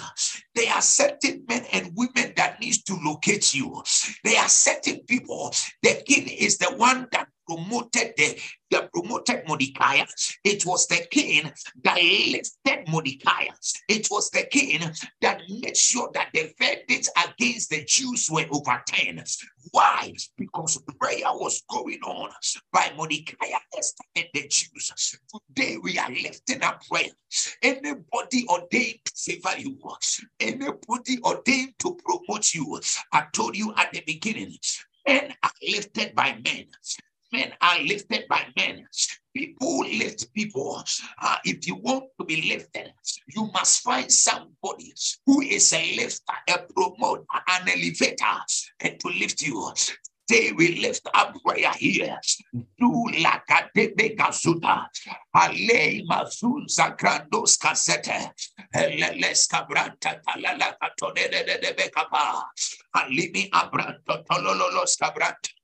there 0.54 0.72
are 0.72 0.82
certain 0.82 1.44
men 1.48 1.64
and 1.72 1.92
women 1.94 2.32
that 2.36 2.60
needs 2.60 2.82
to 2.84 2.98
locate 3.02 3.54
you. 3.54 3.82
There 4.24 4.40
are 4.40 4.48
certain 4.48 5.00
people. 5.00 5.52
The 5.82 6.02
king 6.06 6.28
is 6.28 6.58
the 6.58 6.74
one 6.76 7.08
that 7.12 7.28
promoted 7.48 8.12
the, 8.16 8.38
the 8.70 8.88
promoted 8.92 9.42
Mordecai. 9.48 10.04
It 10.44 10.66
was 10.66 10.86
the 10.86 11.06
king 11.10 11.50
that 11.82 11.96
lifted 11.96 12.88
Mordecai. 12.88 13.46
It 13.88 14.08
was 14.10 14.30
the 14.30 14.44
king 14.50 14.80
that 15.22 15.40
made 15.48 15.76
sure 15.76 16.10
that 16.12 16.28
the 16.34 16.52
verdict 16.58 17.08
against 17.16 17.70
the 17.70 17.84
Jews 17.84 18.28
were 18.30 18.44
overturned. 18.50 19.26
Why? 19.70 20.12
Because 20.36 20.80
prayer 21.00 21.32
was 21.32 21.62
going 21.70 22.00
on 22.04 22.30
by 22.72 22.92
Mordecai 22.96 23.46
and 24.16 24.26
the 24.34 24.48
Jews. 24.48 25.18
Today 25.48 25.78
we 25.82 25.98
are 25.98 26.10
lifting 26.10 26.62
up 26.62 26.82
prayer. 26.86 27.04
Anybody 27.62 28.46
ordained 28.48 29.00
to 29.04 29.12
favor 29.16 29.58
you, 29.58 29.78
anybody 30.40 31.18
ordained 31.22 31.74
to 31.78 31.98
promote 32.04 32.54
you. 32.54 32.80
I 33.12 33.24
told 33.32 33.56
you 33.56 33.72
at 33.76 33.92
the 33.92 34.02
beginning, 34.06 34.56
men 35.06 35.34
are 35.42 35.50
lifted 35.62 36.14
by 36.14 36.38
men 36.44 36.66
men 37.32 37.52
are 37.60 37.80
lifted 37.82 38.26
by 38.28 38.46
men. 38.56 38.86
People 39.34 39.80
lift 39.80 40.32
people. 40.34 40.82
Uh, 41.22 41.36
if 41.44 41.66
you 41.66 41.76
want 41.76 42.04
to 42.18 42.24
be 42.24 42.48
lifted, 42.48 42.92
you 43.34 43.48
must 43.52 43.82
find 43.82 44.10
somebody 44.10 44.92
who 45.26 45.40
is 45.42 45.72
a 45.72 45.96
lifter, 45.96 46.34
a 46.48 46.58
promoter, 46.72 47.24
an 47.48 47.68
elevator, 47.68 48.24
and 48.80 48.98
to 49.00 49.08
lift 49.08 49.42
you. 49.42 49.72
They 50.28 50.52
will 50.52 50.76
lift 50.82 51.08
up 51.14 51.34
prayer 51.42 51.72
here. 51.78 52.18
Do 52.52 53.06
like 53.22 53.48
a 53.48 53.70
debe 53.74 54.14
gazuta. 54.14 54.86
Ale 55.34 56.04
mazuza 56.04 56.94
grandos 56.98 57.56
casete. 57.56 58.30
Leles 58.74 59.48
cabranta 59.48 60.20
talala 60.20 60.76
catone 60.78 61.30
de 61.30 61.72
de 61.74 61.90
capa. 61.90 62.44
Alimi 62.94 63.48
abranto 63.50 64.22
tolololos 64.24 64.98
cabranta. 65.00 65.57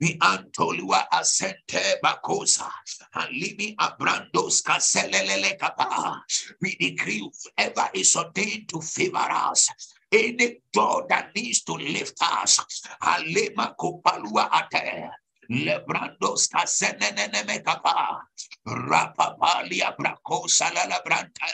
Mi 0.00 0.16
antolua 0.20 1.10
asente 1.12 2.00
bakosa. 2.02 2.72
Alimi 3.12 3.74
abrandos 3.76 4.62
kaselelele 4.62 5.58
kapa. 5.58 6.24
We 6.62 6.74
decree 6.80 7.20
whoever 7.20 7.90
is 7.92 8.16
ordained 8.16 8.68
to 8.70 8.80
favor 8.80 9.28
us. 9.30 9.68
Any 10.10 10.62
door 10.72 11.06
that 11.08 11.34
needs 11.36 11.62
to 11.64 11.74
lift 11.74 12.16
us. 12.22 12.60
Alema 13.02 13.74
kopalua 13.76 14.48
ate. 14.50 15.10
Lebrandos 15.50 16.48
kasenene 16.48 17.62
kapa. 17.62 18.22
Rapapalia 18.66 19.94
brakosa 19.98 20.72
la 20.74 21.00
branta. 21.04 21.46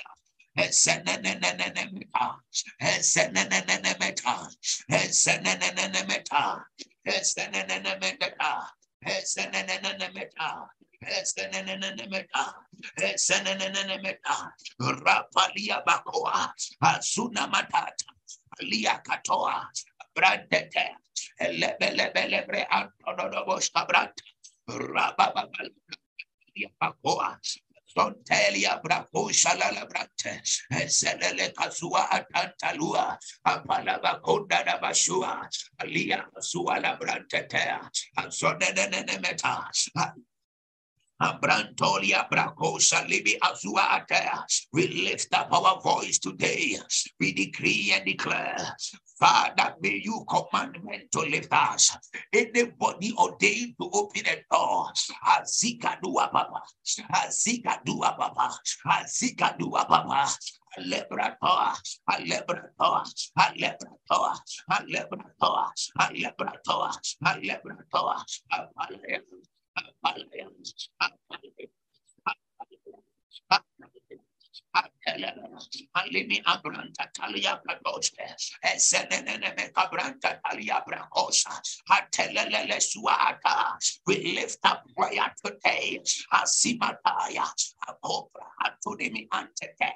Esenenenenenemeta. 0.57 2.41
Rapalia 14.81 15.83
bakoa. 15.87 16.51
Asuna 16.83 17.47
matata. 17.47 18.11
Alia 18.61 18.99
katoa. 19.07 19.71
Brandete. 20.15 20.97
Elebelebelebre 21.41 22.67
antodobos 22.71 23.71
kabrat. 23.71 24.13
Rabababal. 24.67 25.71
Bakoa. 26.81 27.39
Sontelia 27.97 28.81
brako 28.83 29.33
shalala 29.33 29.89
brate. 29.89 30.41
Eselele 30.71 31.53
kazua 31.57 32.05
atantalua. 32.11 33.17
Apalaba 33.47 34.21
konda 34.23 34.65
na 34.65 34.79
bashua. 34.79 35.49
Alia 35.81 36.23
kazua 36.35 36.79
la 36.83 36.97
brante 36.97 37.49
tea. 37.49 37.81
Azonene 38.19 39.21
meta. 39.23 39.71
We 41.19 41.29
lift 44.89 45.35
up 45.35 45.49
our 45.51 45.81
voice 45.81 46.19
today. 46.19 46.77
We 47.19 47.33
decree 47.33 47.93
and 47.95 48.05
declare 48.05 48.77
Father, 49.19 49.75
may 49.81 50.03
you 50.05 50.27
command 50.29 50.77
men 50.85 51.09
to 51.13 51.21
lift 51.21 51.51
us. 51.51 51.97
Anybody 52.31 53.15
ordained 53.17 53.77
to 53.81 53.89
open 53.95 54.27
a 54.27 54.45
door, 54.53 54.91
Azika 55.25 55.97
Azika 57.15 57.81
Azika. 58.85 59.57
Alimi 75.97 76.43
abranta. 76.47 77.11
We 84.07 84.35
lift 84.35 84.61
up 84.65 84.85
prayer 84.97 85.35
today. 85.45 86.01
Asimataya. 86.33 87.47
Akobra. 87.89 88.47
Atunimi 88.65 89.29
antete. 89.33 89.93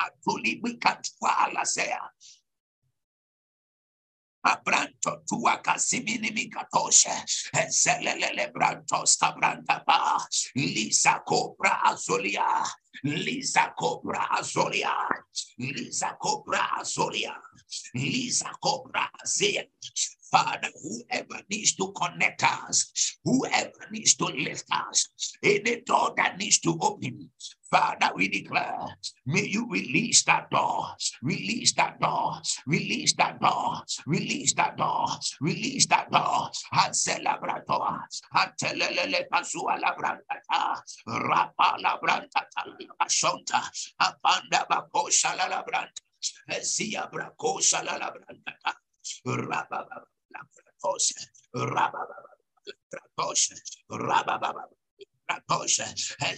Atuli 0.00 0.60
wikatwala 0.62 1.66
sea. 1.66 1.98
Abranto 4.44 5.22
tua 5.28 5.60
casimini 5.62 6.30
mikatoshe. 6.30 7.12
Ezelele 7.54 8.52
brantos 8.52 9.16
cabranta 9.16 9.82
ba. 9.86 10.18
Lisa 10.54 11.22
cobra 11.26 11.82
azulia. 11.84 12.64
Lisa 13.04 13.72
Cobra 13.76 14.26
Azoria, 14.32 14.90
Lisa 15.58 16.16
Cobra 16.20 16.80
Azoria, 16.80 17.34
Lisa 17.94 18.50
Cobra 18.60 19.08
Azia. 19.22 19.64
Father, 20.30 20.68
whoever 20.82 21.42
needs 21.50 21.74
to 21.76 21.92
connect 21.92 22.44
us, 22.44 23.18
whoever 23.24 23.88
needs 23.90 24.14
to 24.16 24.26
lift 24.26 24.66
us, 24.70 25.08
any 25.42 25.80
door 25.80 26.12
that 26.16 26.36
needs 26.38 26.58
to 26.60 26.76
open, 26.82 27.30
Father, 27.70 28.10
we 28.14 28.28
declare, 28.28 28.86
may 29.26 29.46
you 29.46 29.68
release 29.70 30.22
that 30.24 30.50
door, 30.50 30.86
release 31.22 31.72
that 31.74 32.00
door, 32.00 32.40
release 32.66 33.14
that 33.14 33.40
door, 33.40 33.82
release 34.06 34.54
that 34.54 34.76
door, 34.76 35.06
release 35.40 35.86
that 35.86 36.10
door. 36.10 36.50
Hanselabrator, 36.74 38.00
Hantelele 38.34 39.28
Pazua 39.32 39.78
Labranta, 39.80 40.80
Rapa 41.06 41.78
Labranta, 41.82 42.44
Shonta, 43.08 43.62
Apanda 44.00 44.66
Bakosha 44.68 45.36
Labranta, 45.36 46.62
Zia 46.62 47.08
Bracosha 47.12 47.82
Labranta, 50.32 51.26
Rababa. 51.54 52.06
Rababa. 53.90 54.38
Rababa. 54.40 54.64
Rakosha, 55.30 55.86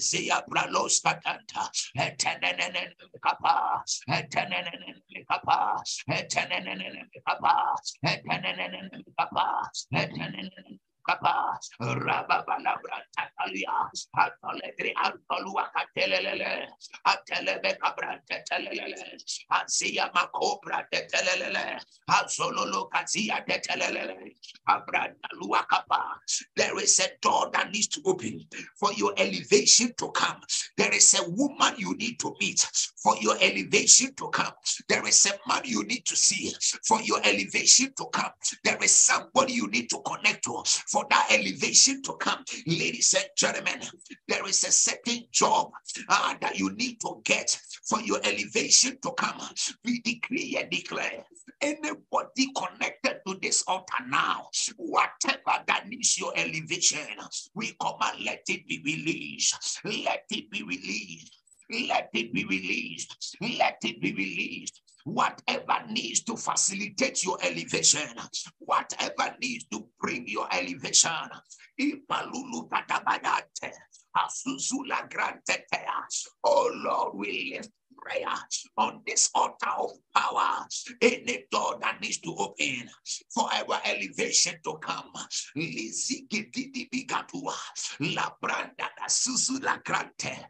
Zia 0.01 0.43
Bralos 0.51 1.01
Katanta, 1.01 1.71
eh, 1.97 2.11
Tenenen 2.19 2.93
Kapa, 3.23 3.85
eh, 4.09 4.23
Tenenen 4.29 5.01
Kapa, 5.29 5.81
eh, 6.11 6.25
Tenenen 6.29 7.09
Kapa, 7.25 7.77
Tenenen 8.05 9.05
Kapa, 9.17 9.71
Tenenen 9.93 10.51
There 26.57 26.79
is 26.79 27.01
a 27.01 27.09
door 27.21 27.51
that 27.53 27.71
needs 27.73 27.89
to 27.89 28.03
open 28.05 28.45
for 28.79 28.93
your 28.95 29.13
elevation 29.17 29.93
to 29.99 30.11
come. 30.11 30.41
There 30.77 30.95
is 30.95 31.15
a 31.15 31.29
woman 31.31 31.75
you 31.77 31.95
need 31.97 32.19
to 32.21 32.35
meet 32.41 32.61
for 33.03 33.17
your 33.19 33.37
elevation 33.41 34.15
to 34.17 34.29
come. 34.29 34.53
There 34.89 35.07
is 35.07 35.27
a 35.27 35.49
man 35.49 35.63
you 35.65 35.85
need 35.85 36.05
to 36.07 36.17
see 36.17 36.53
for 36.87 37.01
your 37.03 37.19
elevation 37.25 37.93
to 37.97 38.07
come. 38.13 38.31
There 38.65 38.79
is 38.83 38.93
somebody 38.93 39.55
you 39.55 39.67
need 39.69 39.91
to 39.91 40.01
connect 40.03 40.45
to 40.45 40.63
for 40.89 41.00
that 41.11 41.29
elevation 41.31 42.03
to 42.03 42.15
come. 42.15 42.45
Ladies 42.67 43.15
and 43.17 43.29
gentlemen, 43.37 43.81
there 44.29 44.47
is 44.47 44.65
a 44.65 44.73
certain 44.73 45.25
job 45.31 45.71
uh, 46.09 46.35
that 46.41 46.59
you 46.59 46.71
need 46.73 47.01
to 47.01 47.21
get 47.25 47.59
for 47.87 48.01
your 48.01 48.19
elevation 48.25 48.99
to 49.03 49.13
come. 49.13 49.41
We 49.85 50.01
decree 50.01 50.57
and 50.61 50.71
declare 50.71 51.25
anybody 51.61 52.53
connected 52.57 53.21
to 53.27 53.39
this 53.41 53.63
altar 53.67 54.05
now, 54.09 54.49
whatever 54.77 55.63
that 55.67 55.89
needs 55.89 56.19
your 56.19 56.33
elevation, 56.37 57.07
we 57.55 57.75
command 57.81 58.25
let 58.25 58.43
it 58.49 58.67
be 58.67 58.81
released. 58.85 59.81
Let 59.85 60.25
it 60.31 60.51
be 60.51 60.63
released. 60.63 61.37
Let 61.71 62.11
it 62.15 62.33
be 62.33 62.45
released. 62.45 63.37
Let 63.41 63.79
it 63.85 64.01
be 64.01 64.13
released. 64.13 64.81
Whatever 65.05 65.83
needs 65.89 66.23
to 66.25 66.37
facilitate 66.37 67.25
your 67.25 67.39
elevation, 67.43 68.09
whatever 68.59 69.35
needs 69.41 69.65
to 69.73 69.87
bring 70.01 70.29
your 70.29 70.47
elevation. 70.53 71.11
Oh 76.45 76.71
Lord, 76.75 77.15
we 77.15 77.53
lift 77.55 77.71
prayer 77.97 78.35
on 78.77 79.01
this 79.07 79.31
altar 79.35 79.71
of 79.79 79.91
power. 80.15 80.67
Any 81.01 81.45
door 81.51 81.79
that 81.81 82.01
needs 82.01 82.19
to 82.21 82.35
open 82.37 82.89
for 83.33 83.49
our 83.53 83.81
elevation 83.85 84.55
to 84.65 84.79
come. 84.79 85.13
La 88.01 88.31
branda 88.43 88.89
da 88.97 89.07
susu 89.09 89.63
la 89.63 89.79
grante. 89.79 90.47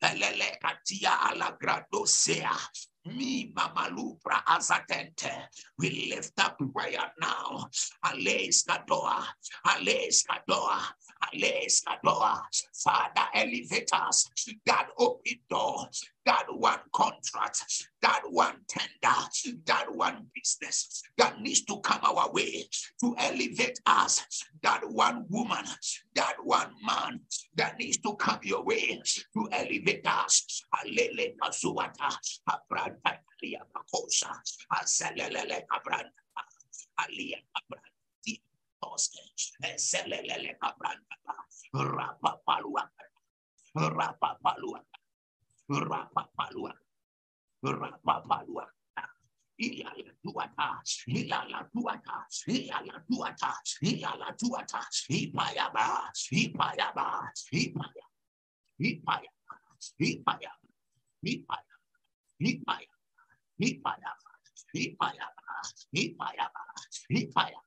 Pelele 0.00 0.58
katia 0.60 1.18
ala 1.30 1.56
grado 1.60 2.04
sea. 2.04 2.42
Me, 3.04 3.52
Mama 3.54 3.88
Lupra 3.90 4.44
Azatente. 4.46 5.30
We 5.78 6.08
lift 6.14 6.38
up 6.38 6.58
prayer 6.72 7.12
now. 7.20 7.68
Ales 8.06 8.64
Kadoa. 8.64 9.24
Ales 9.76 10.24
Kadoa. 10.24 10.78
Ales 11.32 11.82
Kadoa. 11.86 12.42
Father, 12.72 13.26
elevate 13.34 13.90
us. 13.92 14.30
God, 14.66 14.86
open 14.98 15.38
door. 15.50 15.88
That 16.24 16.46
one 16.50 16.78
contract, 16.92 17.88
that 18.00 18.22
one 18.30 18.56
tender, 18.68 19.16
that 19.66 19.86
one 19.92 20.26
business 20.34 21.02
that 21.18 21.40
needs 21.40 21.64
to 21.64 21.80
come 21.80 22.00
our 22.04 22.30
way 22.32 22.64
to 23.00 23.14
elevate 23.18 23.80
us, 23.86 24.24
that 24.62 24.82
one 24.88 25.26
woman, 25.28 25.64
that 26.14 26.36
one 26.44 26.70
man 26.86 27.20
that 27.56 27.78
needs 27.78 27.98
to 27.98 28.14
come 28.14 28.38
your 28.42 28.64
way 28.64 29.00
to 29.34 29.48
elevate 29.52 30.06
us. 30.06 30.62
Tuata, 50.62 50.82
ilala 51.08 51.68
tuata, 51.72 52.26
ilala 52.46 53.02
tuata, 53.08 53.50
ilala 53.82 54.32
tuata, 54.38 54.80
ipayaba, 55.10 56.12
ipayaba, 56.30 57.32
ipaya, 57.50 58.06
ipaya, 58.78 59.30
ipaya, 59.98 60.52
ipaya, 61.18 61.72
ipaya, 62.38 62.88
ipaya, 63.58 64.14
ipaya, 64.72 65.26
ipaya, 65.92 66.48
ipaya, 67.10 67.60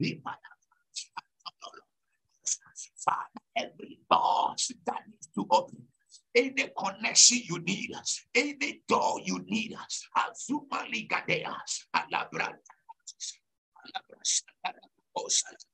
ipaya. 0.00 0.50
Father, 2.96 3.42
every 3.54 3.98
door 4.10 4.54
that 4.86 5.02
needs 5.06 5.28
to 5.34 5.46
open 5.50 5.86
any 6.34 6.70
connection 6.76 7.38
you 7.44 7.58
need, 7.60 7.90
any 8.34 8.82
door 8.88 9.20
you 9.24 9.44
need, 9.46 9.76
Azuma 10.16 10.84
Ligadea, 10.92 11.54
Alabranta, 11.94 12.58
Alabranta, 13.86 15.73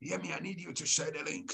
Me, 0.00 0.32
I 0.32 0.40
need 0.40 0.60
you 0.60 0.72
to 0.72 0.86
share 0.86 1.10
the 1.10 1.22
link. 1.24 1.52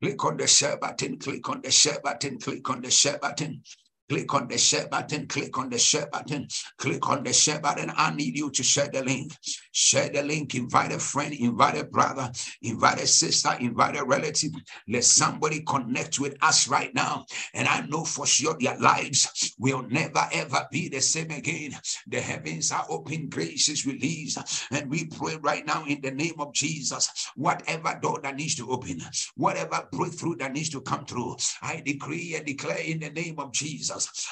Click 0.00 0.24
on 0.24 0.36
the 0.36 0.46
share 0.46 0.78
button, 0.78 1.18
click 1.18 1.48
on 1.48 1.60
the 1.60 1.70
share 1.70 2.00
button, 2.02 2.38
click 2.38 2.70
on 2.70 2.80
the 2.80 2.90
share 2.90 3.18
button. 3.18 3.62
Click 4.08 4.34
on 4.34 4.48
the 4.48 4.58
share 4.58 4.88
button, 4.88 5.26
click 5.28 5.58
on 5.58 5.70
the 5.70 5.78
share 5.78 6.08
button, 6.12 6.48
click 6.78 7.08
on 7.08 7.24
the 7.24 7.32
share 7.32 7.60
button. 7.60 7.92
I 7.96 8.14
need 8.14 8.36
you 8.36 8.50
to 8.52 8.62
share 8.62 8.88
the 8.88 9.04
link. 9.04 9.32
Share 9.72 10.08
the 10.10 10.22
link, 10.22 10.54
invite 10.54 10.92
a 10.92 10.98
friend, 10.98 11.34
invite 11.34 11.78
a 11.78 11.84
brother, 11.84 12.30
invite 12.62 13.00
a 13.02 13.06
sister, 13.06 13.50
invite 13.60 13.96
a 13.96 14.04
relative. 14.04 14.52
Let 14.88 15.04
somebody 15.04 15.62
connect 15.66 16.20
with 16.20 16.36
us 16.42 16.68
right 16.68 16.94
now. 16.94 17.26
And 17.54 17.68
I 17.68 17.82
know 17.86 18.04
for 18.04 18.26
sure 18.26 18.56
their 18.60 18.78
lives 18.78 19.54
will 19.58 19.82
never 19.82 20.26
ever 20.32 20.66
be 20.70 20.88
the 20.88 21.00
same 21.00 21.30
again. 21.30 21.76
The 22.08 22.20
heavens 22.20 22.72
are 22.72 22.86
open, 22.88 23.28
grace 23.28 23.68
is 23.68 23.86
released. 23.86 24.38
And 24.72 24.90
we 24.90 25.06
pray 25.06 25.36
right 25.42 25.66
now 25.66 25.84
in 25.86 26.00
the 26.02 26.10
name 26.12 26.34
of 26.38 26.52
Jesus, 26.54 27.10
whatever 27.36 27.98
door 28.00 28.20
that 28.22 28.36
needs 28.36 28.54
to 28.56 28.70
open, 28.70 29.00
whatever 29.36 29.86
breakthrough 29.92 30.36
that 30.36 30.52
needs 30.52 30.70
to 30.70 30.80
come 30.80 31.04
through, 31.04 31.36
I 31.62 31.82
decree 31.84 32.34
and 32.36 32.46
declare 32.46 32.78
in 32.78 33.00
the 33.00 33.10
name 33.10 33.38
of 33.38 33.52
Jesus 33.52 33.97
Jesus. 33.98 34.28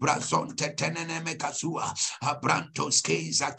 Brazonte 0.00 0.74
Kazua, 1.38 1.92
Abrantos 2.22 3.02
Keza 3.02 3.54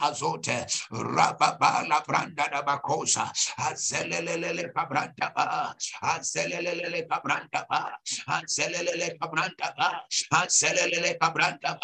Azote, 0.00 0.66
Rababala 0.90 2.04
Branda 2.04 2.50
da 2.50 2.62
Bacosa, 2.62 3.30
Azelele 3.58 4.72
Cabranta, 4.72 5.32
Azelele 6.02 7.06
Cabranta, 7.08 7.66
Azelele 8.28 9.18
Cabranta, 9.18 10.00
Azelele 10.32 11.18
Cabranta, 11.18 11.78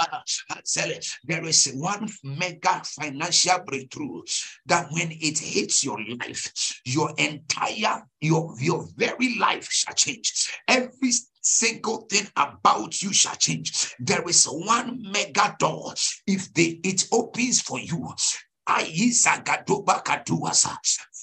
There 1.24 1.44
is 1.44 1.72
one 1.74 2.08
mega 2.24 2.82
financial 2.84 3.60
breakthrough 3.64 4.22
that 4.66 4.88
when 4.90 5.12
it 5.12 5.38
hits 5.38 5.84
your 5.84 5.98
life, 5.98 6.80
your 6.84 7.12
entire, 7.18 8.02
your, 8.20 8.54
your 8.58 8.86
very 8.96 9.36
life 9.38 9.68
shall 9.70 9.94
change. 9.94 10.50
Every 10.68 11.12
single 11.40 12.02
thing 12.10 12.26
about 12.36 13.02
you 13.02 13.12
shall 13.12 13.34
change. 13.34 13.94
There 13.98 14.26
is 14.28 14.44
one 14.44 15.02
mega 15.02 15.56
door. 15.58 15.94
If 16.26 16.52
they, 16.54 16.80
it 16.84 17.06
opens 17.12 17.60
for 17.60 17.78
you, 17.78 18.14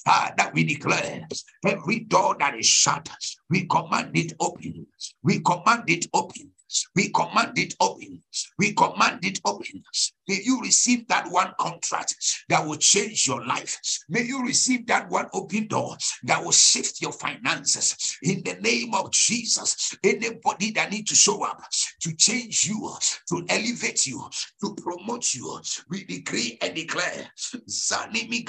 Father, 0.04 0.50
we 0.52 0.64
declare 0.64 1.26
every 1.64 2.00
door 2.00 2.36
that 2.38 2.58
is 2.58 2.66
shut, 2.66 3.08
we 3.48 3.66
command 3.66 4.16
it 4.16 4.32
open. 4.40 4.86
We 5.22 5.40
command 5.40 5.84
it 5.86 6.06
open. 6.12 6.52
We 6.94 7.10
command 7.10 7.58
it 7.58 7.74
open. 7.80 8.22
We 8.58 8.72
command 8.74 9.24
it 9.24 9.40
open. 9.44 9.82
May 10.28 10.40
you 10.44 10.60
receive 10.60 11.08
that 11.08 11.30
one 11.30 11.52
contract 11.58 12.14
that 12.48 12.66
will 12.66 12.76
change 12.76 13.26
your 13.26 13.44
life. 13.46 13.78
May 14.08 14.22
you 14.22 14.44
receive 14.44 14.86
that 14.88 15.08
one 15.08 15.26
open 15.32 15.66
door 15.66 15.96
that 16.24 16.44
will 16.44 16.52
shift 16.52 17.00
your 17.00 17.12
finances. 17.12 18.18
In 18.22 18.42
the 18.42 18.54
name 18.60 18.94
of 18.94 19.10
Jesus, 19.12 19.96
anybody 20.04 20.70
that 20.72 20.90
need 20.90 21.06
to 21.08 21.14
show 21.14 21.44
up 21.44 21.62
to 22.00 22.14
change 22.14 22.64
you, 22.66 22.92
to 23.28 23.44
elevate 23.48 24.06
you, 24.06 24.28
to 24.62 24.74
promote 24.74 25.34
you, 25.34 25.60
we 25.88 26.04
decree 26.04 26.58
and 26.60 26.74
declare, 26.74 27.28
Zanimi 27.68 28.44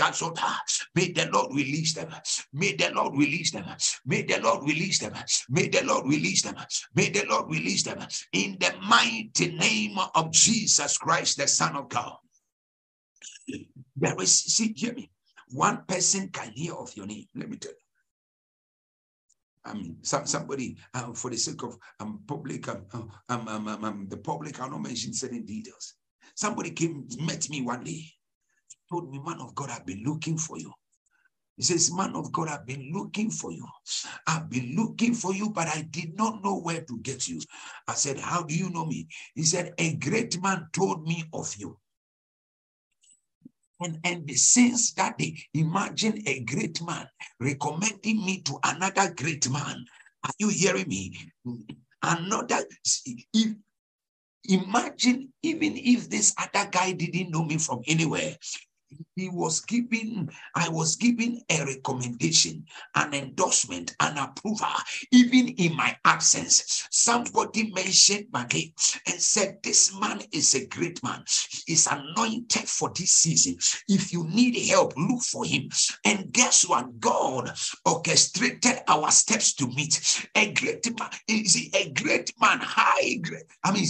may 0.96 1.12
the 1.12 1.30
Lord 1.32 1.54
release 1.56 1.94
them. 1.94 2.10
May 2.54 2.76
the 2.76 2.92
Lord 2.94 3.16
release 3.18 3.52
them. 3.52 3.66
May 4.06 4.24
the 4.24 4.40
Lord 4.42 4.64
release 4.68 5.00
them. 5.00 5.14
May 5.50 5.68
the 5.68 5.84
Lord 5.84 6.06
release 6.08 6.42
them. 6.42 6.56
May 6.96 7.10
the 7.10 7.26
Lord 7.30 7.50
release 7.50 7.84
them. 7.84 8.00
In 8.34 8.58
the 8.60 8.74
mighty 8.82 9.52
name 9.52 9.98
of 10.16 10.32
Jesus 10.32 10.98
Christ, 10.98 11.38
the 11.38 11.48
Son 11.48 11.76
of 11.76 11.90
God. 11.90 12.18
There 13.96 14.16
is, 14.22 14.34
see, 14.34 14.74
hear 14.76 14.94
me. 14.94 15.10
One 15.52 15.84
person 15.88 16.30
can 16.30 16.52
hear 16.52 16.74
of 16.74 16.96
your 16.96 17.06
name. 17.08 17.26
Let 17.36 17.50
me 17.50 17.58
tell 17.58 17.72
you. 17.72 17.78
I 19.66 19.74
mean, 19.74 19.98
some, 20.02 20.26
somebody, 20.26 20.78
uh, 20.94 21.14
for 21.14 21.30
the 21.30 21.38
sake 21.38 21.64
of 21.64 21.78
um, 22.00 22.22
public, 22.28 22.68
um, 22.70 22.86
uh, 22.94 23.02
um, 23.30 23.48
um, 23.48 23.68
um, 23.68 23.84
um, 23.84 24.08
the 24.10 24.18
public, 24.18 24.60
I'll 24.60 24.70
not 24.70 24.82
mention 24.82 25.14
certain 25.14 25.46
details. 25.46 25.96
Somebody 26.36 26.72
came, 26.72 27.08
met 27.20 27.50
me 27.50 27.62
one 27.62 27.84
day, 27.84 28.06
told 28.90 29.12
me, 29.12 29.20
man 29.20 29.42
of 29.42 29.54
God, 29.56 29.70
I've 29.70 29.86
been 29.86 30.04
looking 30.06 30.38
for 30.38 30.58
you. 30.58 30.72
He 31.60 31.66
says, 31.66 31.92
Man 31.94 32.16
of 32.16 32.32
God, 32.32 32.48
I've 32.48 32.66
been 32.66 32.90
looking 32.94 33.30
for 33.30 33.52
you. 33.52 33.68
I've 34.26 34.50
been 34.50 34.78
looking 34.78 35.14
for 35.14 35.34
you, 35.34 35.50
but 35.50 35.68
I 35.68 35.82
did 35.82 36.16
not 36.16 36.42
know 36.42 36.58
where 36.58 36.80
to 36.80 36.98
get 37.00 37.28
you. 37.28 37.42
I 37.86 37.96
said, 37.96 38.18
How 38.18 38.44
do 38.44 38.56
you 38.56 38.70
know 38.70 38.86
me? 38.86 39.10
He 39.36 39.44
said, 39.44 39.74
A 39.78 39.96
great 39.98 40.42
man 40.42 40.70
told 40.72 41.06
me 41.06 41.26
of 41.34 41.54
you. 41.58 41.78
And, 43.82 44.00
and 44.06 44.32
since 44.32 44.94
that 44.94 45.18
day, 45.18 45.38
imagine 45.54 46.24
a 46.26 46.40
great 46.46 46.82
man 46.82 47.08
recommending 47.42 48.26
me 48.26 48.42
to 48.44 48.58
another 48.64 49.14
great 49.14 49.50
man. 49.50 49.84
Are 50.24 50.32
you 50.40 50.48
hearing 50.48 50.88
me? 50.88 51.14
Another, 52.02 52.60
if, 53.34 53.54
imagine 54.46 55.34
even 55.44 55.74
if 55.76 56.10
this 56.10 56.34
other 56.38 56.70
guy 56.72 56.94
didn't 56.94 57.32
know 57.32 57.44
me 57.44 57.58
from 57.58 57.82
anywhere, 57.86 58.38
he 59.20 59.30
was 59.30 59.62
giving, 59.62 60.30
I 60.56 60.70
was 60.70 60.96
giving 60.96 61.42
a 61.50 61.66
recommendation, 61.66 62.66
an 62.96 63.14
endorsement, 63.14 63.96
an 64.00 64.18
approval, 64.18 64.68
even 65.12 65.50
in 65.50 65.76
my 65.76 65.96
absence. 66.06 66.88
Somebody 66.92 67.72
mentioned 67.72 68.28
my 68.32 68.46
name 68.54 68.72
and 69.08 69.20
said, 69.20 69.60
This 69.64 69.98
man 70.00 70.22
is 70.32 70.54
a 70.56 70.68
great 70.68 71.04
man. 71.04 71.24
He's 71.66 71.88
anointed 71.88 72.68
for 72.68 72.92
this 72.96 73.12
season. 73.12 73.58
If 73.88 74.12
you 74.14 74.26
need 74.28 74.56
help, 74.70 74.94
look 74.98 75.22
for 75.22 75.46
him. 75.46 75.70
And 76.06 76.32
guess 76.32 76.68
what? 76.68 77.00
God 77.00 77.52
orchestrated 77.86 78.82
our 78.88 79.12
steps 79.12 79.54
to 79.56 79.68
meet. 79.68 80.28
A 80.36 80.54
great 80.54 80.86
man 81.00 81.10
is 81.28 81.70
a 81.74 81.92
great 81.92 82.34
man, 82.40 82.60
high 82.62 83.16
grade. 83.22 83.44
I 83.64 83.72
mean, 83.72 83.86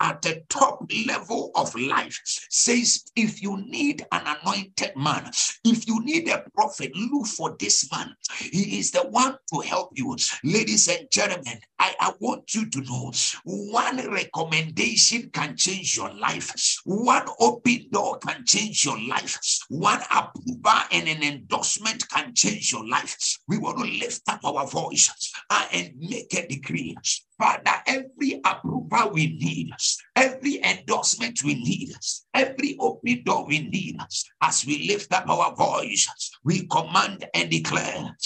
at 0.00 0.22
the 0.22 0.42
top 0.48 0.90
level 1.06 1.50
of 1.54 1.74
life. 1.74 2.20
Says, 2.24 3.04
if 3.16 3.42
you 3.42 3.56
need 3.66 4.06
an 4.12 4.22
anointed 4.62 4.96
man. 4.96 5.30
If 5.64 5.86
you 5.86 6.00
need 6.04 6.28
a 6.28 6.44
prophet, 6.54 6.92
look 6.96 7.26
for 7.26 7.56
this 7.58 7.90
man. 7.90 8.14
He 8.38 8.78
is 8.78 8.90
the 8.90 9.02
one 9.02 9.36
to 9.52 9.60
help 9.60 9.90
you. 9.94 10.16
Ladies 10.44 10.88
and 10.88 11.08
gentlemen, 11.10 11.58
I, 11.78 11.94
I 12.00 12.12
want 12.20 12.54
you 12.54 12.68
to 12.68 12.80
know 12.80 13.12
one 13.44 14.10
recommendation 14.10 15.30
can 15.32 15.56
change 15.56 15.96
your 15.96 16.12
life. 16.14 16.80
One 16.84 17.26
open 17.40 17.86
door 17.90 18.18
can 18.18 18.44
change 18.46 18.84
your 18.84 19.00
life. 19.08 19.38
One 19.68 20.00
approval 20.10 20.80
and 20.92 21.08
an 21.08 21.22
endorsement 21.22 22.08
can 22.08 22.34
change 22.34 22.72
your 22.72 22.88
life. 22.88 23.38
We 23.48 23.58
want 23.58 23.78
to 23.78 23.84
lift 23.84 24.22
up 24.28 24.44
our 24.44 24.66
voice 24.66 25.32
uh, 25.50 25.66
and 25.72 25.92
make 25.98 26.32
a 26.34 26.46
decree 26.46 26.96
Father, 27.38 27.82
every 27.86 28.40
approval 28.44 29.10
we 29.12 29.36
need, 29.38 29.70
every 30.14 30.62
endorsement 30.62 31.42
we 31.42 31.54
need, 31.54 31.92
every 32.34 32.76
open 32.78 33.22
door 33.24 33.46
we 33.46 33.68
need, 33.68 33.98
as 34.40 34.64
we 34.66 34.86
lift 34.86 35.12
up 35.12 35.28
our 35.28 35.54
voice, 35.54 36.08
we 36.44 36.66
command 36.66 37.26
and 37.34 37.50
declare, 37.50 38.16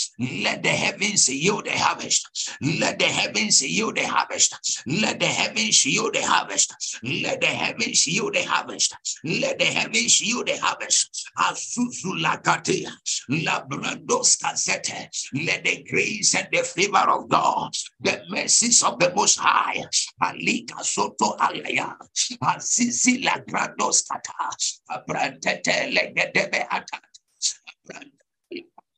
let 0.42 0.62
the 0.62 0.68
heavens 0.70 1.28
yield 1.28 1.66
the 1.66 1.72
harvest. 1.72 2.50
Let 2.60 2.98
the 2.98 3.04
heavens 3.04 3.62
yield 3.62 3.96
the 3.96 4.06
harvest. 4.06 4.82
Let 4.86 5.20
the 5.20 5.26
heavens 5.26 5.84
yield 5.84 6.14
the 6.14 6.22
harvest. 6.22 6.98
Let 7.02 7.40
the 7.40 7.46
heavens 7.46 8.06
yield 8.06 8.34
the 8.34 8.42
harvest. 8.42 8.96
Let 9.24 9.58
the 9.58 9.64
heavens 9.64 10.20
yield 10.20 10.46
the 10.46 10.56
harvest. 10.56 11.30
Azuzulakatea, 11.38 12.90
Labrandos 13.30 14.38
Casete. 14.38 15.08
Let 15.46 15.64
the 15.64 15.84
grace 15.88 16.34
and 16.34 16.48
the 16.52 16.62
favor 16.62 17.10
of 17.10 17.28
God, 17.28 17.72
the 18.00 18.22
mercies 18.28 18.82
of 18.82 18.95
the 18.98 19.12
Most 19.14 19.38
High, 19.38 19.82
Alika 20.22 20.82
Soto 20.82 21.36
Alaya, 21.36 21.96
Azizi 22.42 23.22
Lagrandos 23.24 24.06
Kata, 24.08 24.56
Abrantete 24.90 25.92
Legedebe 25.92 26.66
Atat, 26.68 27.00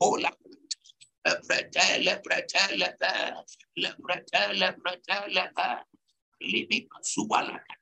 Ola 0.00 0.30
Pretele, 1.46 2.20
pretele, 2.22 2.94
le 3.76 3.94
pretele, 4.00 4.76
pretele, 4.80 5.52
Libi 6.40 6.88
Suala 7.02 7.52
Abranta 7.52 7.77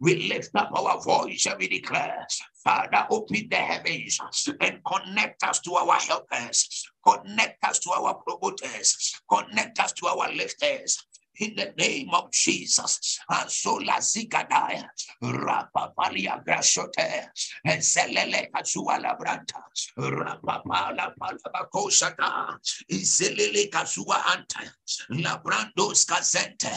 We 0.00 0.28
lift 0.28 0.50
up 0.56 0.70
our 0.74 1.02
voice 1.02 1.46
and 1.46 1.58
we 1.58 1.68
declare, 1.68 2.26
Father, 2.64 3.06
open 3.10 3.48
the 3.50 3.56
heavens 3.56 4.18
and 4.60 4.80
connect 4.84 5.42
us 5.44 5.60
to 5.60 5.74
our 5.74 5.94
helpers, 5.94 6.86
connect 7.06 7.64
us 7.64 7.78
to 7.80 7.90
our 7.92 8.14
promoters, 8.14 9.20
connect 9.30 9.80
us 9.80 9.92
to 9.94 10.06
our 10.06 10.32
lifters, 10.32 11.06
in 11.40 11.54
the 11.56 11.72
name 11.76 12.10
of 12.12 12.30
Jesus. 12.32 13.20
And 13.28 13.48
Asola 13.48 13.98
zigadaya, 14.00 14.84
rapapalia 15.22 16.44
grasote, 16.44 17.28
and 17.64 17.80
selele 17.80 18.50
kasuala 18.50 19.18
branta, 19.18 19.62
rapapala 19.98 21.14
palabakosata, 21.18 22.58
iselele 22.90 23.70
kasua 23.70 24.22
anta, 24.24 24.70
labrandos 25.10 26.06
kazente, 26.06 26.72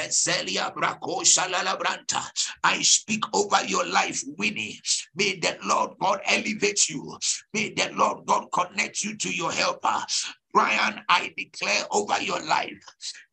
and 0.00 0.12
selia 0.12 0.72
brakosha 0.76 1.50
la 1.50 1.76
branta. 1.76 2.22
I 2.64 2.82
speak 2.82 3.24
over 3.34 3.64
your 3.66 3.86
life, 3.86 4.22
Winnie. 4.38 4.80
May 5.14 5.38
the 5.38 5.58
Lord 5.64 5.92
God 6.00 6.20
elevate 6.26 6.88
you. 6.88 7.16
May 7.52 7.70
the 7.70 7.90
Lord 7.94 8.26
God 8.26 8.46
connect 8.52 9.04
you 9.04 9.16
to 9.16 9.34
your 9.34 9.52
helper. 9.52 10.04
Brian, 10.52 11.02
I 11.08 11.34
declare 11.36 11.84
over 11.90 12.20
your 12.22 12.40
life 12.40 12.80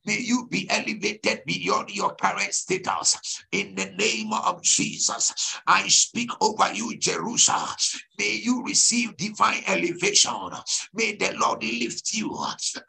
May 0.05 0.19
you 0.19 0.47
be 0.49 0.69
elevated 0.69 1.43
beyond 1.45 1.89
your 1.89 2.15
current 2.15 2.53
status. 2.53 3.43
In 3.51 3.75
the 3.75 3.85
name 3.97 4.33
of 4.33 4.61
Jesus, 4.61 5.57
I 5.65 5.87
speak 5.87 6.29
over 6.41 6.73
you, 6.73 6.97
Jerusalem. 6.97 7.69
May 8.19 8.41
you 8.43 8.63
receive 8.63 9.17
divine 9.17 9.63
elevation. 9.67 10.51
May 10.93 11.15
the 11.15 11.33
Lord 11.37 11.63
lift 11.63 12.13
you 12.13 12.37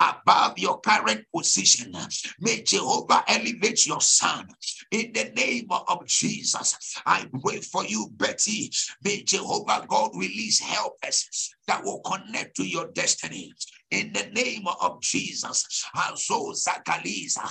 above 0.01 0.59
your 0.59 0.81
current 0.81 1.25
position. 1.35 1.95
May 2.41 2.63
Jehovah 2.63 3.25
elevate 3.29 3.87
your 3.87 4.01
son. 4.01 4.49
In 4.91 5.13
the 5.13 5.33
name 5.37 5.69
of 5.71 6.07
Jesus, 6.07 6.97
I 7.07 7.27
pray 7.43 7.61
for 7.61 7.85
you, 7.85 8.09
Betty. 8.13 8.71
May 9.03 9.23
Jehovah 9.23 9.87
God 9.89 10.11
release 10.15 10.61
helpers 10.61 11.55
that 11.67 11.83
will 11.85 12.01
connect 12.01 12.57
to 12.57 12.65
your 12.65 12.89
destiny 12.93 13.53
in 13.91 14.13
the 14.13 14.27
name 14.35 14.67
of 14.81 15.01
Jesus. 15.01 15.85
Zakaliza, 15.95 17.47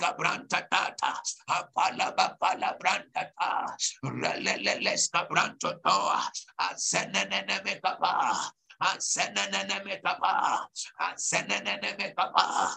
Cabranta 0.00 0.66
Tata, 0.70 1.14
Apalaba 1.48 2.36
Palabranta, 2.42 3.30
Releles 4.04 5.10
Cabranto 5.10 5.74
Toa, 5.84 6.22
Azenene 6.60 7.60
Mekaba, 7.64 8.52
Asenene 8.80 9.76
Mekaba, 9.84 10.68
Asenene 11.00 11.80
Mekaba, 11.98 12.76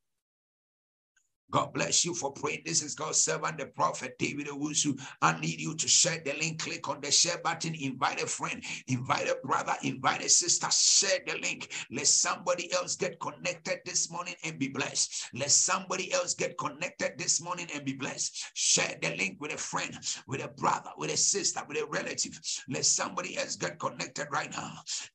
God 1.51 1.73
bless 1.73 2.05
you 2.05 2.13
for 2.15 2.31
praying. 2.33 2.63
This 2.65 2.81
is 2.81 2.95
God's 2.95 3.19
servant, 3.19 3.59
the 3.59 3.67
prophet 3.67 4.17
David 4.19 4.47
Owusu. 4.47 4.99
I 5.21 5.39
need 5.39 5.59
you 5.61 5.75
to 5.75 5.87
share 5.87 6.21
the 6.25 6.33
link. 6.33 6.61
Click 6.63 6.89
on 6.89 7.01
the 7.01 7.11
share 7.11 7.39
button. 7.43 7.75
Invite 7.75 8.21
a 8.23 8.27
friend, 8.27 8.63
invite 8.87 9.29
a 9.29 9.37
brother, 9.45 9.75
invite 9.83 10.23
a 10.23 10.29
sister. 10.29 10.67
Share 10.71 11.19
the 11.27 11.37
link. 11.39 11.71
Let 11.91 12.07
somebody 12.07 12.71
else 12.73 12.95
get 12.95 13.19
connected 13.19 13.79
this 13.85 14.11
morning 14.11 14.35
and 14.43 14.59
be 14.59 14.69
blessed. 14.69 15.29
Let 15.33 15.51
somebody 15.51 16.13
else 16.13 16.33
get 16.33 16.57
connected 16.57 17.13
this 17.17 17.41
morning 17.41 17.67
and 17.75 17.85
be 17.85 17.93
blessed. 17.93 18.45
Share 18.55 18.97
the 19.01 19.15
link 19.17 19.37
with 19.39 19.53
a 19.53 19.57
friend, 19.57 19.97
with 20.27 20.43
a 20.43 20.49
brother, 20.49 20.91
with 20.97 21.13
a 21.13 21.17
sister, 21.17 21.61
with 21.67 21.77
a 21.77 21.85
relative. 21.87 22.39
Let 22.69 22.85
somebody 22.85 23.37
else 23.37 23.57
get 23.57 23.79
connected 23.79 24.27
right 24.31 24.51
now. 24.51 24.73